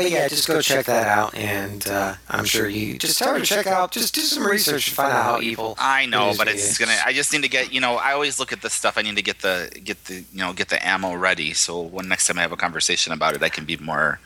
[0.00, 3.38] but yeah, just go check that out, and uh, I'm sure you just tell her
[3.38, 3.92] to check out.
[3.92, 5.76] Just do some research to find out how evil.
[5.78, 6.86] I know, it is but it's you.
[6.86, 6.98] gonna.
[7.04, 7.70] I just need to get.
[7.70, 8.96] You know, I always look at this stuff.
[8.96, 11.52] I need to get the get the you know get the ammo ready.
[11.52, 14.20] So when next time I have a conversation about it, I can be more,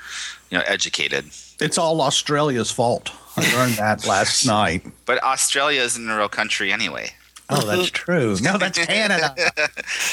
[0.49, 1.25] you know, educated.
[1.61, 3.11] It's all Australia's fault.
[3.37, 4.87] I learned that last night.
[5.07, 7.11] But Australia isn't a real country anyway.
[7.51, 8.37] Oh, that's true.
[8.41, 9.35] No, that's Canada.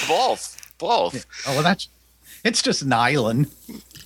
[0.07, 1.25] both, both.
[1.47, 1.87] Oh, well, that's.
[2.43, 3.51] It's just an island.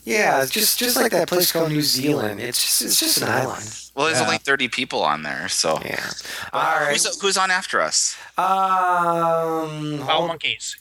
[0.03, 2.39] Yeah, it's just just like that place called New Zealand.
[2.41, 3.79] It's just it's just an island.
[3.95, 4.25] Well, there's Yeah.
[4.25, 5.79] only 30 people on there, so.
[5.83, 6.09] Yeah.
[6.53, 6.91] All right.
[6.91, 8.15] Who's, who's on after us?
[8.37, 9.99] Um.
[10.05, 10.75] Foul monkeys.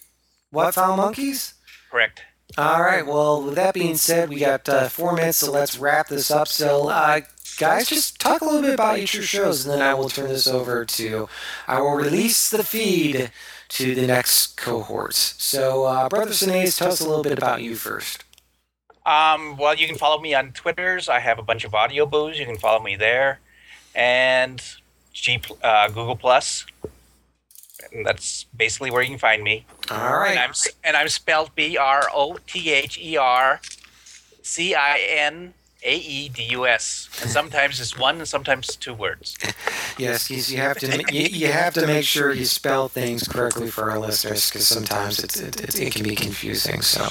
[0.50, 1.54] What foul monkeys?
[1.90, 2.22] Correct.
[2.58, 3.06] All right.
[3.06, 6.46] Well, with that being said, we got uh, four minutes, so let's wrap this up.
[6.48, 7.20] So, uh,
[7.56, 10.08] guys, just talk a little bit about each of your shows, and then I will
[10.08, 11.28] turn this over to.
[11.66, 13.30] I will release the feed
[13.70, 15.34] to the next cohorts.
[15.42, 18.24] So, uh, Brother Cinaedus, tell us a little bit about you first.
[19.06, 21.08] Um, well, you can follow me on Twitters.
[21.08, 22.38] I have a bunch of Audioboos.
[22.38, 23.40] You can follow me there,
[23.94, 24.62] and
[25.12, 26.66] G, uh, Google Plus.
[27.92, 29.66] And that's basically where you can find me.
[29.90, 30.30] All right.
[30.30, 30.38] And.
[30.38, 30.52] I'm
[30.84, 33.60] and I'm spelled B R O T H E R
[34.42, 35.52] C I N
[35.84, 37.08] A E D U S.
[37.22, 39.36] And sometimes it's one, and sometimes two words.
[39.96, 41.04] Yes, yes, you have to.
[41.12, 45.22] You, you have to make sure you spell things correctly for our listeners, because sometimes
[45.22, 46.80] it's, it, it, it can be confusing.
[46.82, 47.04] So,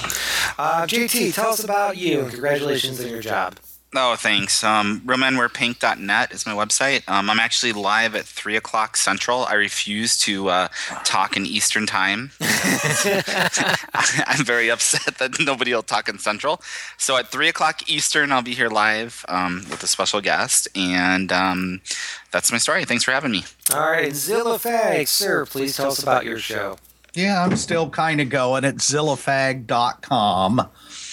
[0.58, 2.20] uh, JT, tell us about you.
[2.20, 3.56] and Congratulations on your job.
[3.96, 4.64] Oh, thanks.
[4.64, 7.08] Um, RomanWearPink.net is my website.
[7.08, 9.44] Um, I'm actually live at 3 o'clock Central.
[9.44, 10.68] I refuse to uh,
[11.04, 12.32] talk in Eastern Time.
[12.40, 16.60] I'm very upset that nobody will talk in Central.
[16.98, 20.66] So at 3 o'clock Eastern, I'll be here live um, with a special guest.
[20.74, 21.80] And um,
[22.32, 22.84] that's my story.
[22.84, 23.44] Thanks for having me.
[23.72, 26.78] All right, Zillafag, sir, please tell us about your show.
[27.14, 30.68] Yeah, I'm still kind of going at zillafag.com.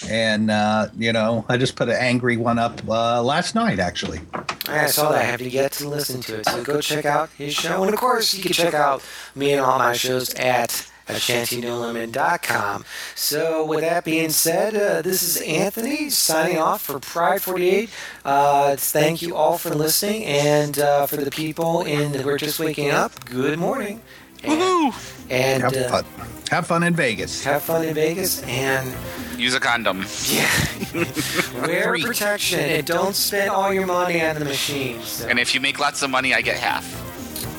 [0.08, 4.20] And, uh, you know, I just put an angry one up uh, last night, actually.
[4.68, 5.20] I saw that.
[5.20, 6.48] I have yet to listen to it.
[6.48, 7.82] So go check out his show.
[7.82, 9.02] And of course, you can check out
[9.34, 12.84] me and all my shows at AShantyNoLemon.com.
[13.14, 17.90] So, with that being said, uh, this is Anthony signing off for Pride 48.
[18.24, 20.24] Uh, thank you all for listening.
[20.24, 24.00] And uh, for the people in who are just waking up, good morning.
[24.44, 24.92] And,
[25.30, 26.04] and Have uh, fun.
[26.50, 27.44] Have fun in Vegas.
[27.44, 28.42] have fun in Vegas.
[28.42, 28.94] And
[29.38, 30.04] Use a condom.
[30.28, 30.50] yeah,
[31.66, 35.04] wear protection and don't spend all your money on the machines.
[35.08, 35.28] So.
[35.28, 36.84] And if you make lots of money, I get half.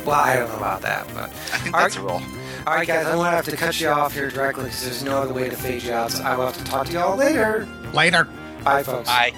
[0.06, 2.06] Well, I don't know about that, but I think that's right.
[2.06, 2.43] a rule.
[2.66, 5.22] All right, guys, I'm gonna have to cut you off here directly because there's no
[5.22, 6.12] other way to fade you out.
[6.12, 7.68] So I will have to talk to you all later.
[7.94, 8.28] Later.
[8.64, 9.10] Bye, folks.
[9.10, 9.34] Bye.